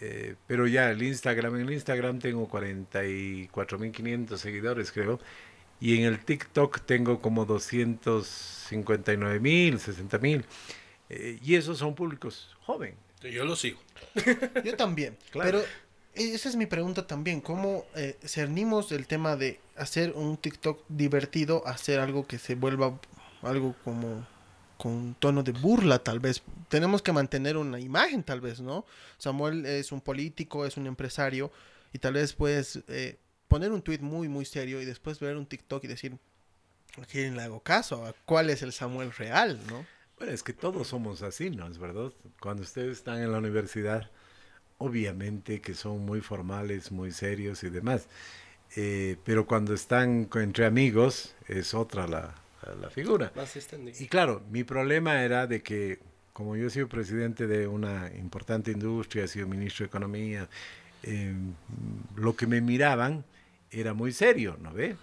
[0.00, 5.20] eh, pero ya el Instagram, en el Instagram tengo 44.500 seguidores creo,
[5.80, 10.44] y en el TikTok tengo como 259.000, 60.000,
[11.10, 12.96] eh, y esos son públicos jóvenes.
[13.22, 13.78] Yo lo sigo.
[14.64, 15.62] Yo también, pero
[16.14, 21.66] esa es mi pregunta también, ¿cómo eh, cernimos el tema de hacer un TikTok divertido,
[21.66, 22.98] hacer algo que se vuelva
[23.42, 24.26] algo como
[24.76, 26.42] con un tono de burla tal vez?
[26.68, 28.84] Tenemos que mantener una imagen tal vez, ¿no?
[29.18, 31.50] Samuel es un político, es un empresario
[31.92, 35.46] y tal vez puedes eh, poner un tweet muy, muy serio y después ver un
[35.46, 36.16] TikTok y decir,
[37.00, 38.14] ¿a quién le hago caso?
[38.24, 39.84] ¿Cuál es el Samuel real, no?
[40.18, 41.66] Bueno, es que todos somos así, ¿no?
[41.66, 42.12] Es verdad.
[42.40, 44.10] Cuando ustedes están en la universidad
[44.78, 48.08] obviamente que son muy formales, muy serios y demás.
[48.76, 52.34] Eh, pero cuando están entre amigos es otra la,
[52.80, 53.32] la figura.
[53.98, 56.00] y claro, mi problema era de que,
[56.32, 60.48] como yo he sido presidente de una importante industria, he sido ministro de Economía,
[61.02, 61.54] em,
[62.16, 63.24] lo que me miraban
[63.70, 64.96] era muy serio, ¿no ve?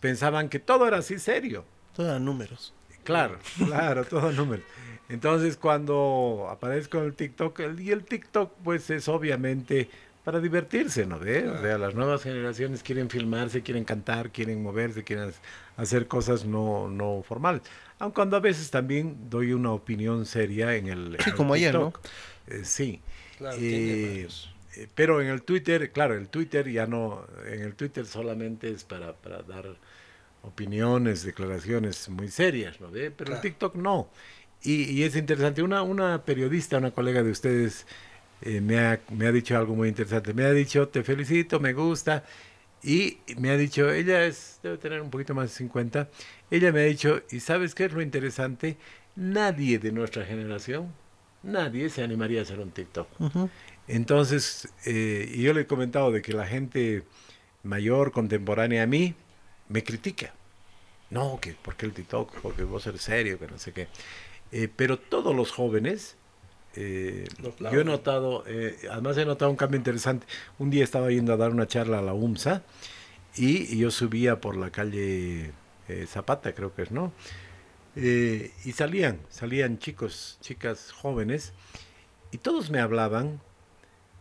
[0.00, 1.64] Pensaban que todo era así serio.
[1.94, 2.74] Todo eran números.
[3.04, 4.66] Claro, claro, todo números.
[5.08, 9.88] Entonces cuando aparezco en el TikTok, y el TikTok pues es obviamente
[10.28, 11.18] para divertirse, ¿no?
[11.18, 11.48] ¿Ve?
[11.48, 15.32] O sea, las nuevas generaciones quieren filmarse, quieren cantar, quieren moverse, quieren
[15.78, 17.62] hacer cosas no, no formales.
[17.98, 21.16] Aun cuando a veces también doy una opinión seria en el...
[21.24, 21.94] Sí, como ayer, ¿no?
[22.46, 23.00] Eh, sí.
[23.38, 24.28] Claro, eh,
[24.76, 28.84] eh, pero en el Twitter, claro, el Twitter ya no, en el Twitter solamente es
[28.84, 29.76] para, para dar
[30.42, 33.10] opiniones, declaraciones muy serias, ¿no ve?
[33.10, 34.10] Pero el TikTok no.
[34.62, 37.86] Y, y, es interesante, una, una periodista, una colega de ustedes,
[38.42, 40.34] eh, me, ha, me ha dicho algo muy interesante.
[40.34, 42.24] Me ha dicho, te felicito, me gusta.
[42.82, 46.08] Y me ha dicho, ella es, debe tener un poquito más de 50.
[46.50, 48.76] Ella me ha dicho, ¿y sabes qué es lo interesante?
[49.16, 50.92] Nadie de nuestra generación,
[51.42, 53.08] nadie se animaría a hacer un TikTok.
[53.88, 57.04] Entonces, eh, y yo le he comentado de que la gente
[57.64, 59.14] mayor, contemporánea a mí,
[59.68, 60.32] me critica.
[61.10, 63.88] No, que porque el TikTok, porque vos eres serio, que no sé qué.
[64.52, 66.16] Eh, pero todos los jóvenes,
[66.74, 67.26] eh,
[67.72, 70.26] yo he notado, eh, además he notado un cambio interesante.
[70.58, 72.62] Un día estaba yendo a dar una charla a la UMSA
[73.36, 75.52] y, y yo subía por la calle
[76.06, 77.12] Zapata, creo que es, ¿no?
[77.96, 81.52] Y salían, salían chicos, chicas jóvenes,
[82.30, 83.40] y todos me hablaban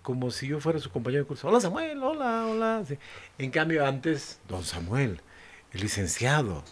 [0.02, 1.50] como si yo fuera su compañero de curso.
[1.50, 2.84] Hola Samuel, hola, hola.
[2.88, 2.98] Sí.
[3.38, 5.20] En cambio antes, don Samuel,
[5.74, 6.64] el licenciado.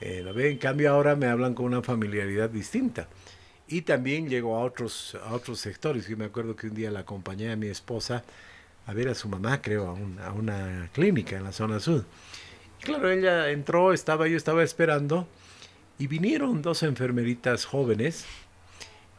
[0.00, 0.24] Eh.
[0.36, 3.08] En cambio ahora me hablan con una familiaridad distinta.
[3.68, 6.08] Y también llego a otros, a otros sectores.
[6.08, 8.24] Yo me acuerdo que un día la acompañé a mi esposa
[8.86, 12.04] a ver a su mamá, creo, a, un, a una clínica en la zona sur.
[12.80, 15.28] Claro, ella entró, estaba, yo estaba esperando,
[15.98, 18.24] y vinieron dos enfermeritas jóvenes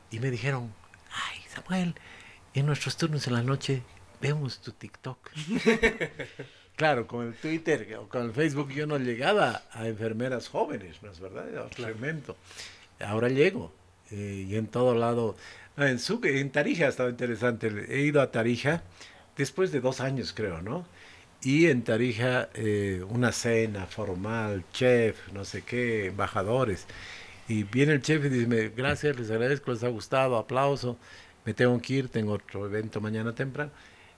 [0.09, 0.73] y me dijeron,
[1.11, 1.95] ay, Samuel,
[2.55, 3.83] en nuestros turnos en la noche
[4.19, 5.29] vemos tu TikTok.
[6.81, 11.11] claro, con el Twitter o con el Facebook yo no llegaba a enfermeras jóvenes, ¿no
[11.11, 11.47] es verdad?
[11.47, 12.35] Era otro segmento.
[12.99, 13.71] Ahora llego
[14.09, 15.35] eh, y en todo lado.
[15.77, 17.71] En, Sucre, en Tarija estaba interesante.
[17.87, 18.81] He ido a Tarija
[19.37, 20.87] después de dos años, creo, ¿no?
[21.43, 26.87] Y en Tarija eh, una cena formal, chef, no sé qué, embajadores.
[27.47, 30.97] Y viene el chef y dice, gracias, les agradezco, les ha gustado, aplauso.
[31.45, 33.69] Me tengo que ir, tengo otro evento mañana temprano.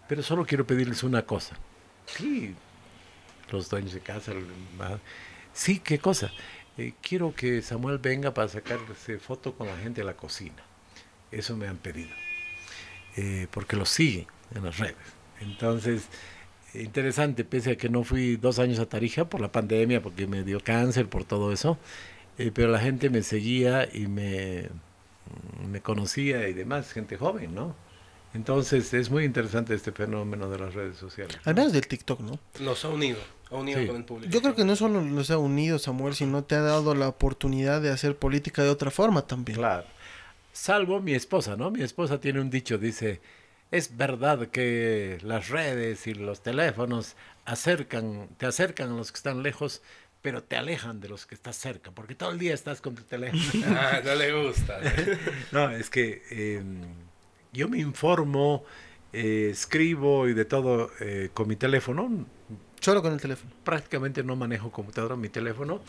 [0.07, 1.57] Pero solo quiero pedirles una cosa.
[2.17, 2.55] Sí,
[3.51, 4.33] los dueños de casa.
[5.53, 6.31] Sí, ¿qué cosa?
[6.77, 10.63] Eh, quiero que Samuel venga para sacarse foto con la gente de la cocina.
[11.31, 12.09] Eso me han pedido.
[13.15, 14.95] Eh, porque lo siguen en las redes.
[15.39, 16.07] Entonces,
[16.73, 20.43] interesante, pese a que no fui dos años a Tarija por la pandemia, porque me
[20.43, 21.77] dio cáncer, por todo eso,
[22.37, 24.69] eh, pero la gente me seguía y me,
[25.69, 27.75] me conocía y demás, gente joven, ¿no?
[28.33, 31.37] Entonces es muy interesante este fenómeno de las redes sociales.
[31.45, 32.39] Al menos del TikTok, ¿no?
[32.59, 33.19] Nos ha unido,
[33.51, 33.87] ha unido Sí.
[33.87, 34.31] con el público.
[34.33, 37.81] Yo creo que no solo nos ha unido, Samuel, sino te ha dado la oportunidad
[37.81, 39.57] de hacer política de otra forma también.
[39.59, 39.85] Claro.
[40.51, 41.71] Salvo mi esposa, ¿no?
[41.71, 43.21] Mi esposa tiene un dicho, dice,
[43.71, 47.15] es verdad que las redes y los teléfonos
[47.45, 49.81] acercan, te acercan a los que están lejos,
[50.21, 53.03] pero te alejan de los que estás cerca, porque todo el día estás con tu
[53.03, 53.41] teléfono.
[53.67, 54.79] Ah, no le gusta.
[55.51, 56.63] no, es que eh,
[57.53, 58.63] yo me informo,
[59.13, 62.25] eh, escribo y de todo eh, con mi teléfono.
[62.79, 63.51] Solo con el teléfono.
[63.63, 65.81] Prácticamente no manejo computadora, mi teléfono.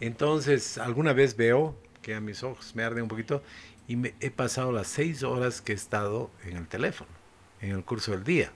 [0.00, 3.42] Entonces, alguna vez veo que a mis ojos me arde un poquito
[3.86, 7.10] y me he pasado las seis horas que he estado en el teléfono,
[7.60, 8.50] en el curso del día.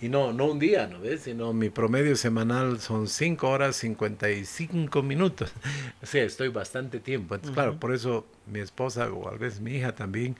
[0.00, 1.22] Y no, no un día, ¿no ves?
[1.22, 5.52] Sino mi promedio semanal son 5 horas 55 minutos.
[6.02, 7.34] O sea, estoy bastante tiempo.
[7.34, 10.36] Entonces, claro, por eso mi esposa o a veces mi hija también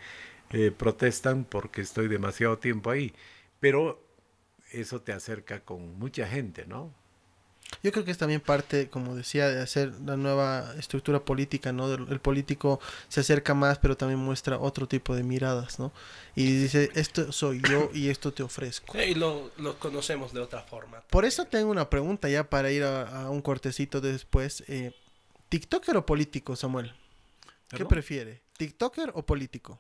[0.51, 3.15] eh, protestan porque estoy demasiado tiempo ahí.
[3.61, 4.03] Pero
[4.73, 6.93] eso te acerca con mucha gente, ¿no?
[7.83, 11.93] Yo creo que es también parte, como decía, de hacer la nueva estructura política, ¿no?
[11.93, 15.93] El político se acerca más, pero también muestra otro tipo de miradas, ¿no?
[16.35, 18.95] Y dice, esto soy yo y esto te ofrezco.
[18.95, 21.03] Sí, y lo, lo conocemos de otra forma.
[21.11, 24.65] Por eso tengo una pregunta ya para ir a, a un cortecito después.
[24.67, 24.93] Eh,
[25.51, 26.95] ¿TikToker o político, Samuel?
[27.69, 27.89] ¿Qué ¿Perdón?
[27.89, 28.43] prefiere?
[28.57, 29.79] ¿TikToker o político?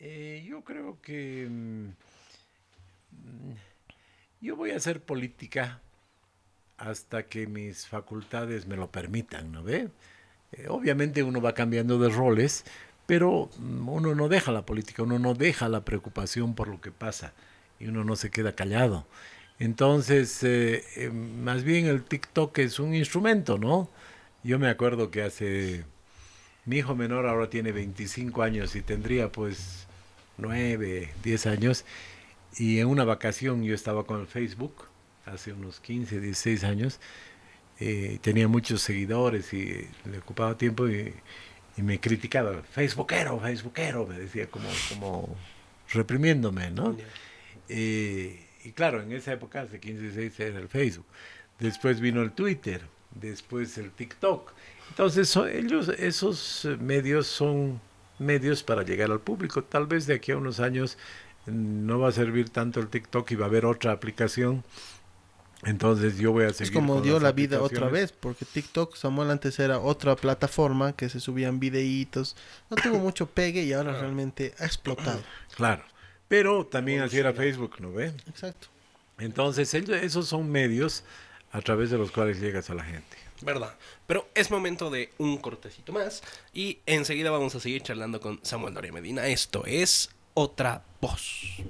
[0.00, 1.88] Eh, yo creo que mm,
[4.40, 5.80] yo voy a hacer política
[6.76, 9.88] hasta que mis facultades me lo permitan, ¿no ve?
[10.52, 12.64] Eh, obviamente uno va cambiando de roles,
[13.06, 16.92] pero mm, uno no deja la política, uno no deja la preocupación por lo que
[16.92, 17.32] pasa
[17.80, 19.06] y uno no se queda callado.
[19.58, 23.88] Entonces, eh, más bien el TikTok es un instrumento, ¿no?
[24.42, 25.84] Yo me acuerdo que hace
[26.66, 29.86] mi hijo menor ahora tiene 25 años y tendría pues
[30.38, 31.84] 9, 10 años.
[32.56, 34.86] Y en una vacación yo estaba con Facebook,
[35.26, 37.00] hace unos 15, 16 años.
[37.80, 41.12] eh, tenía muchos seguidores y le ocupaba tiempo y,
[41.76, 42.62] y me criticaba.
[42.62, 45.36] Facebookero, Facebookero, me decía como, como
[45.92, 46.96] reprimiéndome, ¿no?
[47.68, 51.06] Eh, y claro, en esa época, hace 15, 16, era el Facebook.
[51.58, 52.82] Después vino el Twitter,
[53.14, 54.52] después el TikTok.
[54.90, 57.80] Entonces, son- ellos, esos eh, medios son
[58.18, 59.64] medios para llegar al público.
[59.64, 60.98] Tal vez de aquí a unos años
[61.46, 64.62] no va a servir tanto el TikTok y va a haber otra aplicación.
[65.62, 66.64] Entonces yo voy a seguir.
[66.64, 71.08] Es como dio la vida otra vez, porque TikTok, Samuel, antes era otra plataforma que
[71.08, 72.36] se subían videitos.
[72.68, 75.22] No tuvo mucho pegue y ahora realmente ha explotado.
[75.56, 75.82] Claro.
[76.28, 78.12] Pero también así era Facebook, ¿no ve?
[78.28, 78.68] Exacto.
[79.18, 81.02] Entonces, ellos- esos son medios
[81.54, 83.16] a través de los cuales llegas a la gente.
[83.40, 83.76] ¿Verdad?
[84.08, 86.20] Pero es momento de un cortecito más
[86.52, 89.28] y enseguida vamos a seguir charlando con Samuel Doria Medina.
[89.28, 91.62] Esto es Otra Voz.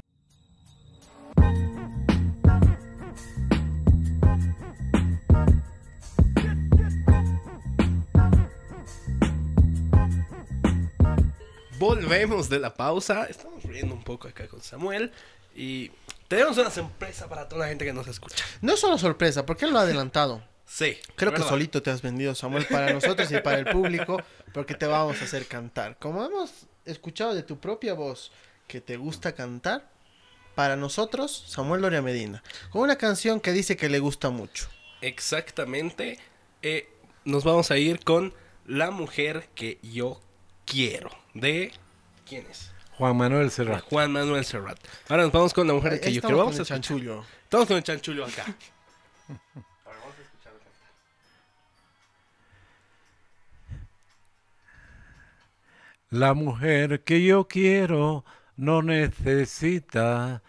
[11.78, 13.24] Volvemos de la pausa.
[13.24, 15.12] Estamos riendo un poco acá con Samuel
[15.55, 15.91] y
[16.29, 18.45] tenemos una sorpresa para toda la gente que nos escucha.
[18.61, 20.43] No es una sorpresa, porque él lo ha adelantado.
[20.66, 20.97] Sí.
[21.16, 21.49] Creo que ¿verdad?
[21.49, 24.20] solito te has vendido, Samuel, para nosotros y para el público,
[24.53, 25.99] porque te vamos a hacer cantar.
[25.99, 28.33] Como hemos escuchado de tu propia voz
[28.66, 29.91] que te gusta cantar,
[30.55, 34.68] para nosotros, Samuel Loria Medina, con una canción que dice que le gusta mucho.
[35.01, 36.18] Exactamente.
[36.62, 36.89] Eh,
[37.25, 38.35] nos vamos a ir con
[38.66, 40.20] La mujer que yo
[40.64, 41.11] quiero.
[41.35, 41.72] De.
[42.27, 42.74] ¿Quién es?
[42.99, 43.82] Juan Manuel Serrat.
[43.88, 44.78] Juan Manuel Serrat.
[45.09, 46.36] Ahora nos vamos con La mujer Ahí que yo estamos quiero.
[46.38, 47.24] con Vamos a el chanchullo.
[47.45, 48.45] Estamos con el chanchullo acá.
[49.84, 50.61] Ahora vamos a escucharlo.
[56.11, 58.24] La mujer que yo quiero
[58.57, 60.42] no necesita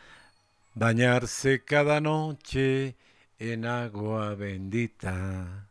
[0.75, 2.95] bañarse cada noche
[3.39, 5.67] en agua bendita.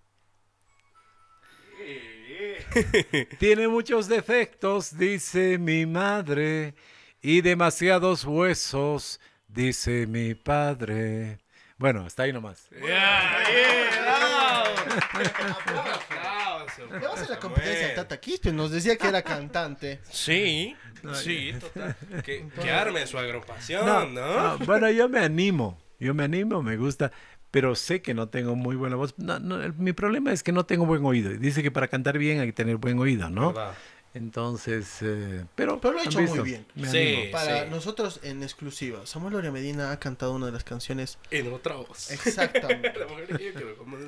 [3.38, 6.74] Tiene muchos defectos, dice mi madre,
[7.22, 11.38] y demasiados huesos, dice mi padre.
[11.76, 12.68] Bueno, hasta ahí nomás.
[16.90, 20.00] Le va a la competencia a Tata Quispe, nos decía que era cantante.
[20.10, 20.76] Sí,
[21.14, 21.96] sí, total.
[22.24, 24.56] Que, que arme su agrupación, No, ¿no?
[24.58, 27.10] no, bueno, yo me animo, yo me animo, me gusta,
[27.54, 29.14] pero sé que no tengo muy buena voz.
[29.16, 31.30] No, no, el- mi problema es que no tengo buen oído.
[31.30, 33.52] Dice que para cantar bien hay que tener buen oído, ¿no?
[33.52, 33.74] ¿Verdad?
[34.12, 36.42] Entonces, eh, pero, Pero lo ha ¿han hecho muy visto?
[36.42, 36.66] bien.
[36.74, 36.98] Me Sí.
[36.98, 37.30] animo.
[37.30, 41.76] Para nosotros en exclusiva, Samuel Loria Medina ha cantado una de las canciones En otra
[41.76, 42.10] voz.
[42.10, 42.92] exactamente.
[42.98, 43.52] La mujer que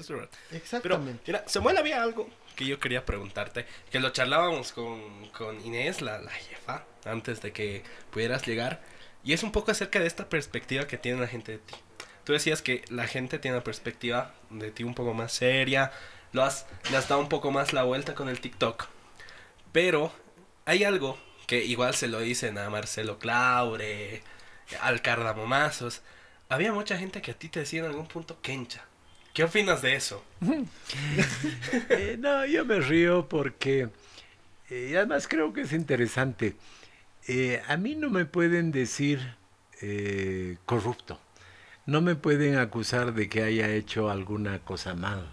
[0.03, 0.31] Serrat.
[0.51, 1.23] Pero, Exactamente.
[1.27, 6.21] mira, Samuel, había algo que yo quería preguntarte, que lo charlábamos con, con Inés, la,
[6.21, 8.83] la jefa, antes de que pudieras llegar,
[9.23, 11.75] y es un poco acerca de esta perspectiva que tiene la gente de ti.
[12.27, 15.93] Tú decías que la gente tiene una perspectiva de ti un poco más seria,
[16.33, 18.89] lo has, le has dado un poco más la vuelta con el TikTok,
[19.71, 20.11] pero
[20.65, 21.17] hay algo
[21.47, 24.25] que igual se lo dicen a Marcelo Claure,
[24.81, 26.03] al Cardamomazos,
[26.49, 28.85] había mucha gente que a ti te decía en algún punto Kencha.
[29.33, 30.25] ¿Qué opinas de eso?
[31.91, 33.89] Eh, no, yo me río porque,
[34.69, 36.57] eh, además creo que es interesante.
[37.29, 39.37] Eh, a mí no me pueden decir
[40.65, 41.21] corrupto,
[41.87, 45.27] no me pueden acusar de que haya hecho alguna cosa mal.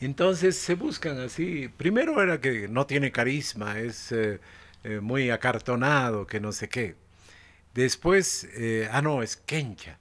[0.00, 1.68] Entonces se buscan así.
[1.68, 4.40] Primero era que no tiene carisma, es eh,
[4.84, 6.96] eh, muy acartonado, que no sé qué.
[7.74, 9.98] Después, eh, ah, no, es Kencha.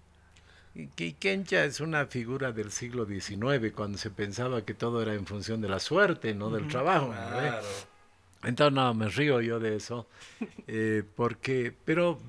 [0.76, 5.26] Y Kencha es una figura del siglo XIX, cuando se pensaba que todo era en
[5.26, 7.14] función de la suerte, no del trabajo.
[8.44, 10.08] Entonces, no, me río yo de eso,
[10.68, 12.20] eh, porque, pero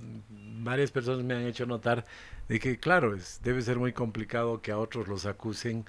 [0.62, 2.04] varias personas me han hecho notar
[2.48, 5.84] de que, claro, es, debe ser muy complicado que a otros los acusen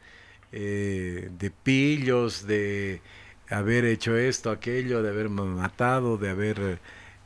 [0.51, 3.01] eh, de pillos, de
[3.49, 6.79] haber hecho esto, aquello, de haber ma- matado, de haber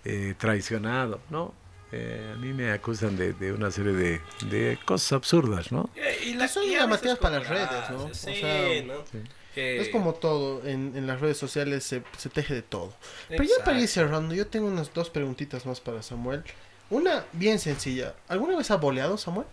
[0.06, 1.54] eh, traicionado, ¿no?
[1.92, 5.90] Eh, a mí me acusan de, de una serie de, de cosas absurdas, ¿no?
[6.26, 8.06] Y, Que son llamativas para las redes, ¿no?
[8.06, 9.04] O Sí, sea, ¿no?
[9.12, 9.20] sí.
[9.82, 12.94] Es como todo, en, en las redes sociales se, se teje de todo.
[13.30, 16.44] Pero ya para ir cerrando, yo tengo unas dos preguntitas más para Samuel.
[16.92, 18.16] Una bien sencilla.
[18.28, 19.48] ¿Alguna vez ha boleado, Samuel?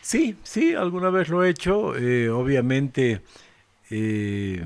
[0.00, 1.96] Sí, sí, alguna vez lo he hecho.
[1.96, 3.22] eh, obviamente,
[3.90, 4.64] eh,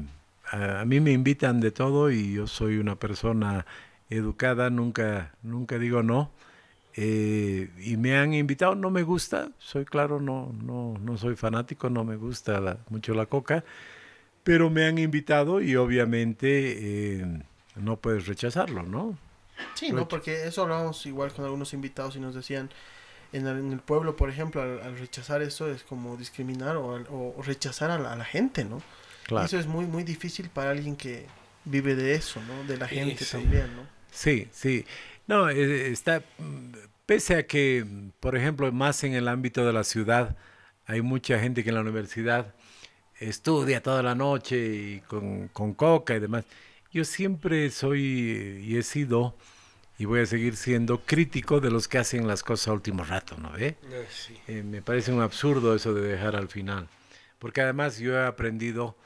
[0.51, 3.64] a, mí me invitan de todo y yo soy una persona
[4.11, 6.31] educada, nunca, nunca digo no.
[6.95, 11.89] eh, y me han invitado, no me gusta, soy claro, no, no, no soy fanático,
[11.89, 13.64] no me gusta mucho la coca,
[14.45, 17.43] pero me han invitado y obviamente
[17.77, 19.16] no puedes rechazarlo, ¿no?
[19.75, 20.09] Sí, ¿no?
[20.09, 22.71] Porque eso hablábamos igual con algunos invitados y nos decían,
[23.33, 26.97] en el, en el pueblo, por ejemplo, al, al rechazar eso es como discriminar o,
[26.97, 28.83] al- o rechazar a la, a la gente, ¿no?
[29.27, 29.47] Claro.
[29.47, 31.27] Eso es muy, muy difícil para alguien que
[31.65, 32.65] vive de eso, ¿no?
[32.65, 33.33] De la gente sí.
[33.39, 33.83] también, ¿no?
[34.11, 34.85] Sí, sí.
[35.27, 36.23] No, eh, está,
[37.07, 37.87] pese a que,
[38.21, 40.37] por ejemplo, más en el ámbito de la ciudad,
[40.87, 42.55] hay mucha gente que en la universidad
[43.21, 46.45] estudia toda la noche y con, con coca y demás.
[46.93, 49.37] Yo siempre soy y he sido
[50.03, 53.36] y voy a seguir siendo crítico de los que hacen las cosas a último rato,
[53.38, 53.76] ¿no ve?
[53.84, 54.36] Ay, sí.
[54.48, 56.88] Eh, me parece un absurdo eso de dejar al final.
[57.38, 58.96] Porque además yo he aprendido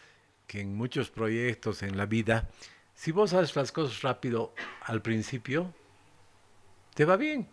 [0.46, 2.48] que en muchos proyectos en la vida,
[2.94, 5.70] si vos haces las cosas rápido al principio,
[6.94, 7.46] te va bien.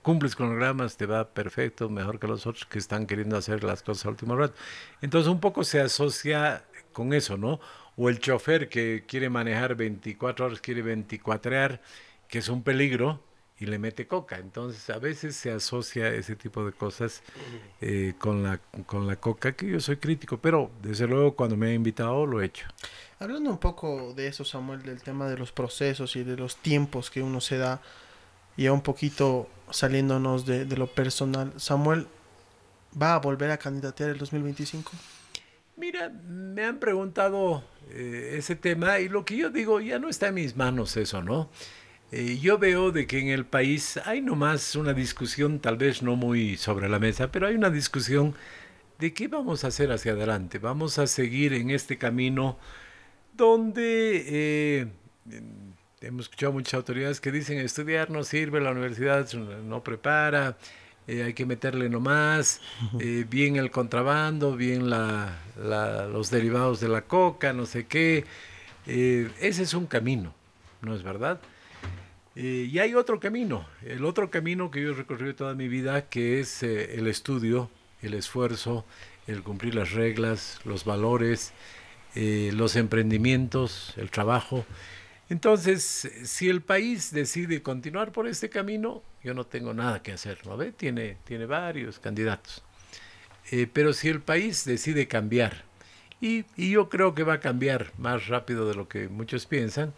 [0.00, 4.06] Cumples cronogramas, te va perfecto, mejor que los otros que están queriendo hacer las cosas
[4.06, 4.54] al último rato.
[5.02, 7.60] Entonces un poco se asocia con eso, ¿no?
[7.98, 11.78] O el chofer que quiere manejar 24 horas, quiere 24
[12.28, 13.20] que es un peligro,
[13.60, 14.38] y le mete coca.
[14.38, 17.22] Entonces a veces se asocia ese tipo de cosas
[17.80, 21.68] eh, con, la, con la coca, que yo soy crítico, pero desde luego cuando me
[21.68, 22.66] ha invitado lo he hecho.
[23.18, 27.10] Hablando un poco de eso, Samuel, del tema de los procesos y de los tiempos
[27.10, 27.80] que uno se da,
[28.56, 32.06] y ya un poquito saliéndonos de, de lo personal, Samuel,
[33.00, 34.92] ¿va a volver a candidatear el 2025?
[35.76, 40.28] Mira, me han preguntado eh, ese tema y lo que yo digo, ya no está
[40.28, 41.50] en mis manos eso, ¿no?
[42.10, 46.16] Eh, yo veo de que en el país hay nomás una discusión, tal vez no
[46.16, 48.34] muy sobre la mesa, pero hay una discusión
[48.98, 50.58] de qué vamos a hacer hacia adelante.
[50.58, 52.58] Vamos a seguir en este camino
[53.36, 54.86] donde eh,
[56.00, 60.56] hemos escuchado muchas autoridades que dicen estudiar no sirve, la universidad no prepara,
[61.06, 62.60] eh, hay que meterle nomás,
[63.00, 68.24] eh, bien el contrabando, bien la, la, los derivados de la coca, no sé qué.
[68.86, 70.34] Eh, ese es un camino,
[70.82, 71.40] ¿no es verdad?
[72.40, 76.08] Eh, y hay otro camino, el otro camino que yo he recorrido toda mi vida,
[76.08, 77.68] que es eh, el estudio,
[78.00, 78.84] el esfuerzo,
[79.26, 81.52] el cumplir las reglas, los valores,
[82.14, 84.64] eh, los emprendimientos, el trabajo.
[85.28, 85.82] Entonces,
[86.22, 90.56] si el país decide continuar por este camino, yo no tengo nada que hacer, ¿no
[90.56, 90.70] ve?
[90.70, 92.62] Tiene, tiene varios candidatos.
[93.72, 95.64] Pero si el país decide cambiar,
[96.20, 99.92] y, y yo creo que va a cambiar más rápido de lo que muchos piensan,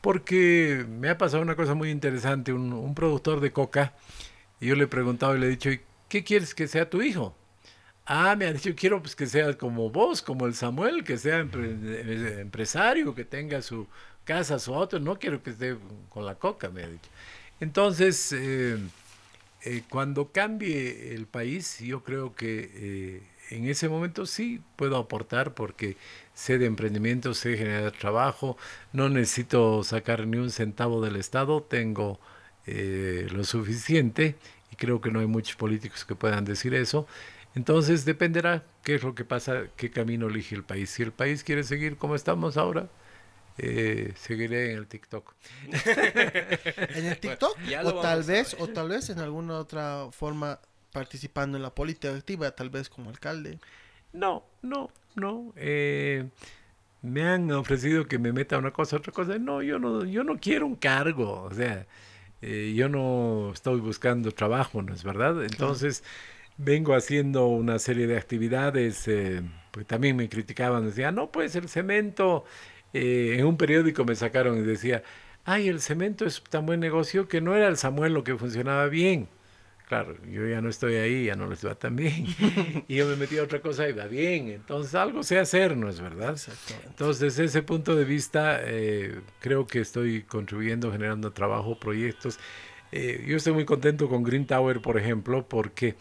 [0.00, 2.52] porque me ha pasado una cosa muy interesante.
[2.52, 3.92] Un, un productor de coca,
[4.60, 7.02] y yo le he preguntado y le he dicho, "¿Y ¿qué quieres que sea tu
[7.02, 7.34] hijo?
[8.06, 11.42] Ah, me ha dicho, quiero pues, que sea como vos, como el Samuel, que sea
[11.44, 13.86] empre- eh, empresario, que tenga su
[14.24, 14.98] casa, su auto.
[14.98, 15.76] No quiero que esté
[16.08, 17.08] con la coca, me ha dicho.
[17.60, 18.78] Entonces, eh,
[19.64, 25.54] eh, cuando cambie el país, yo creo que eh, en ese momento sí puedo aportar
[25.54, 25.96] porque
[26.34, 28.56] sé de emprendimiento, sé generar trabajo,
[28.92, 32.20] no necesito sacar ni un centavo del Estado, tengo
[32.66, 34.36] eh, lo suficiente
[34.70, 37.06] y creo que no hay muchos políticos que puedan decir eso.
[37.54, 40.90] Entonces dependerá qué es lo que pasa, qué camino elige el país.
[40.90, 42.88] Si el país quiere seguir como estamos ahora,
[43.58, 45.34] eh, seguiré en el TikTok.
[46.94, 47.58] ¿En el TikTok?
[47.84, 50.60] o tal vez, o tal vez en alguna otra forma
[50.92, 53.60] participando en la política activa, tal vez como alcalde.
[54.12, 55.52] No, no, no.
[55.56, 56.28] eh,
[57.02, 59.38] me han ofrecido que me meta una cosa, otra cosa.
[59.38, 61.42] No, yo no, yo no quiero un cargo.
[61.44, 61.86] O sea,
[62.42, 65.44] eh, yo no estoy buscando trabajo, ¿no es verdad?
[65.44, 66.04] Entonces,
[66.56, 69.08] vengo haciendo una serie de actividades.
[69.08, 72.44] Eh, pues también me criticaban, decían, no, pues el cemento.
[72.92, 75.02] eh, en un periódico me sacaron y decía,
[75.44, 78.86] ay, el cemento es tan buen negocio que no era el Samuel lo que funcionaba
[78.88, 79.28] bien.
[79.90, 82.24] Claro, yo ya no estoy ahí, ya no les va tan bien.
[82.86, 84.46] y yo me metí a otra cosa y va bien.
[84.46, 86.36] Entonces algo sé hacer, ¿no es verdad?
[86.86, 92.38] Entonces, desde ese punto de vista, eh, creo que estoy contribuyendo, generando trabajo, proyectos.
[92.92, 95.96] Eh, yo estoy muy contento con Green Tower, por ejemplo, porque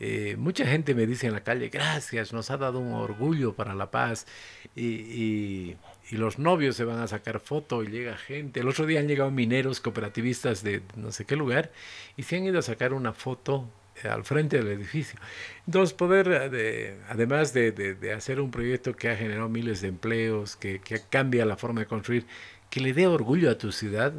[0.00, 3.72] eh, mucha gente me dice en la calle, gracias, nos ha dado un orgullo para
[3.76, 4.26] la paz.
[4.74, 5.76] Y, y-
[6.10, 8.60] y los novios se van a sacar foto y llega gente.
[8.60, 11.70] El otro día han llegado mineros cooperativistas de no sé qué lugar
[12.16, 13.68] y se han ido a sacar una foto
[14.02, 15.18] eh, al frente del edificio.
[15.66, 19.88] Entonces, poder, eh, de- además de, de- hacer un proyecto que ha generado miles de
[19.88, 22.26] empleos, que, que cambia la forma de construir,
[22.70, 24.12] que le dé orgullo a tu ciudad,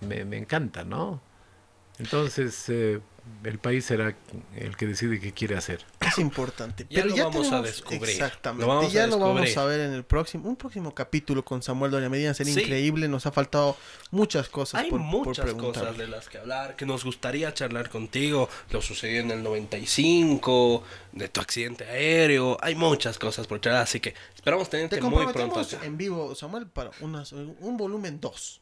[0.00, 1.20] me, me encanta, ¿no?
[1.98, 3.00] Entonces, eh,
[3.44, 4.16] el país será
[4.56, 5.84] el que decide qué quiere hacer.
[6.00, 6.84] Es importante.
[6.90, 8.02] Ya Pero lo ya vamos a descubrir.
[8.10, 8.62] Exactamente.
[8.66, 11.62] Lo vamos a ya lo vamos a ver en el próximo, un próximo capítulo con
[11.62, 12.34] Samuel Doña Medina.
[12.34, 12.60] Sería Sí.
[12.62, 13.06] increíble.
[13.06, 13.76] Nos ha faltado
[14.10, 15.82] muchas cosas Hay por, por muchas preguntar.
[15.84, 18.48] cosas de las que hablar, que nos gustaría charlar contigo.
[18.70, 20.82] Lo sucedió en el 95,
[21.12, 22.56] de tu accidente aéreo.
[22.60, 25.62] Hay muchas cosas por charlar, así que esperamos tenerte Te muy pronto.
[25.82, 28.60] en vivo, Samuel, para unas- un volumen 2.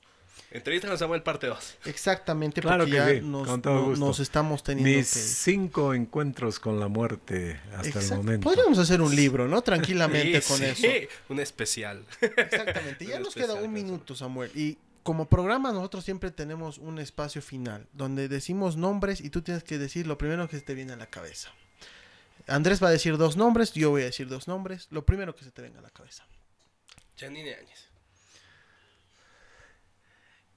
[0.52, 1.76] Entrevista con Samuel parte 2.
[1.84, 4.04] Exactamente, Claro porque que ya sí, nos, con todo gusto.
[4.04, 5.18] nos estamos teniendo Mis que...
[5.20, 8.14] cinco encuentros con la muerte hasta Exacto.
[8.14, 8.44] el momento.
[8.48, 9.62] Podríamos hacer un libro, ¿no?
[9.62, 11.08] Tranquilamente Sí, con sí, eso.
[11.28, 12.04] Un especial.
[12.20, 13.06] Exactamente.
[13.06, 14.50] Ya Un nos queda un minuto, Samuel.
[14.56, 19.62] Y como programa nosotros siempre tenemos un espacio final donde decimos nombres y tú tienes
[19.62, 21.50] que decir lo primero que se te viene a la cabeza.
[22.48, 25.44] Andrés va a decir dos nombres, yo voy a decir dos nombres, lo primero que
[25.44, 26.24] se te venga a la cabeza.
[27.16, 27.89] Janine Áñez.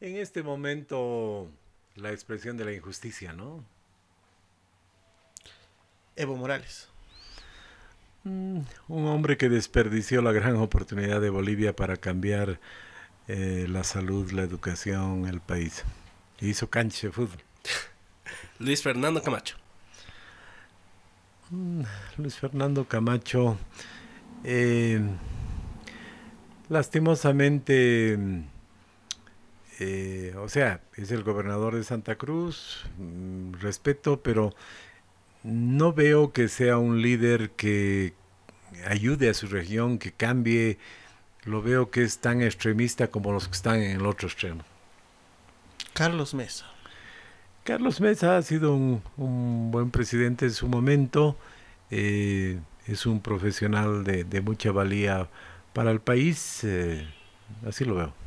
[0.03, 1.49] En este momento,
[1.95, 3.63] la expresión de la injusticia, ¿no?
[6.17, 6.89] Evo Morales.
[8.25, 8.59] Mm,
[8.89, 12.59] un hombre que desperdició la gran oportunidad de Bolivia para cambiar
[13.29, 15.85] eh, la salud, la educación, el país.
[16.41, 17.41] Hizo cancha de fútbol.
[18.59, 19.55] Luis Fernando Camacho.
[21.49, 21.83] Mm,
[22.17, 23.57] Luis Fernando Camacho,
[24.43, 24.99] eh,
[26.67, 28.43] lastimosamente,
[29.85, 34.53] eh, o sea, es el gobernador de Santa Cruz, mm, respeto, pero
[35.43, 38.13] no veo que sea un líder que
[38.87, 40.77] ayude a su región, que cambie.
[41.43, 44.63] Lo veo que es tan extremista como los que están en el otro extremo.
[45.93, 46.65] Carlos Mesa.
[47.65, 51.35] Carlos Mesa ha sido un, un buen presidente en su momento.
[51.91, 55.29] Eh, es un profesional de, de, mucha valía
[55.73, 56.63] para el país.
[56.63, 57.05] Eh,
[57.67, 58.22] así lo veo.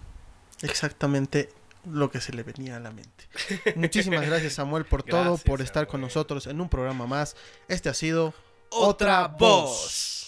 [0.63, 1.51] Exactamente
[1.91, 3.29] lo que se le venía a la mente.
[3.77, 5.89] Muchísimas gracias Samuel por todo, por estar Samuel.
[5.89, 7.37] con nosotros en un programa más.
[7.69, 8.35] Este ha sido
[8.71, 10.26] Otra Voz.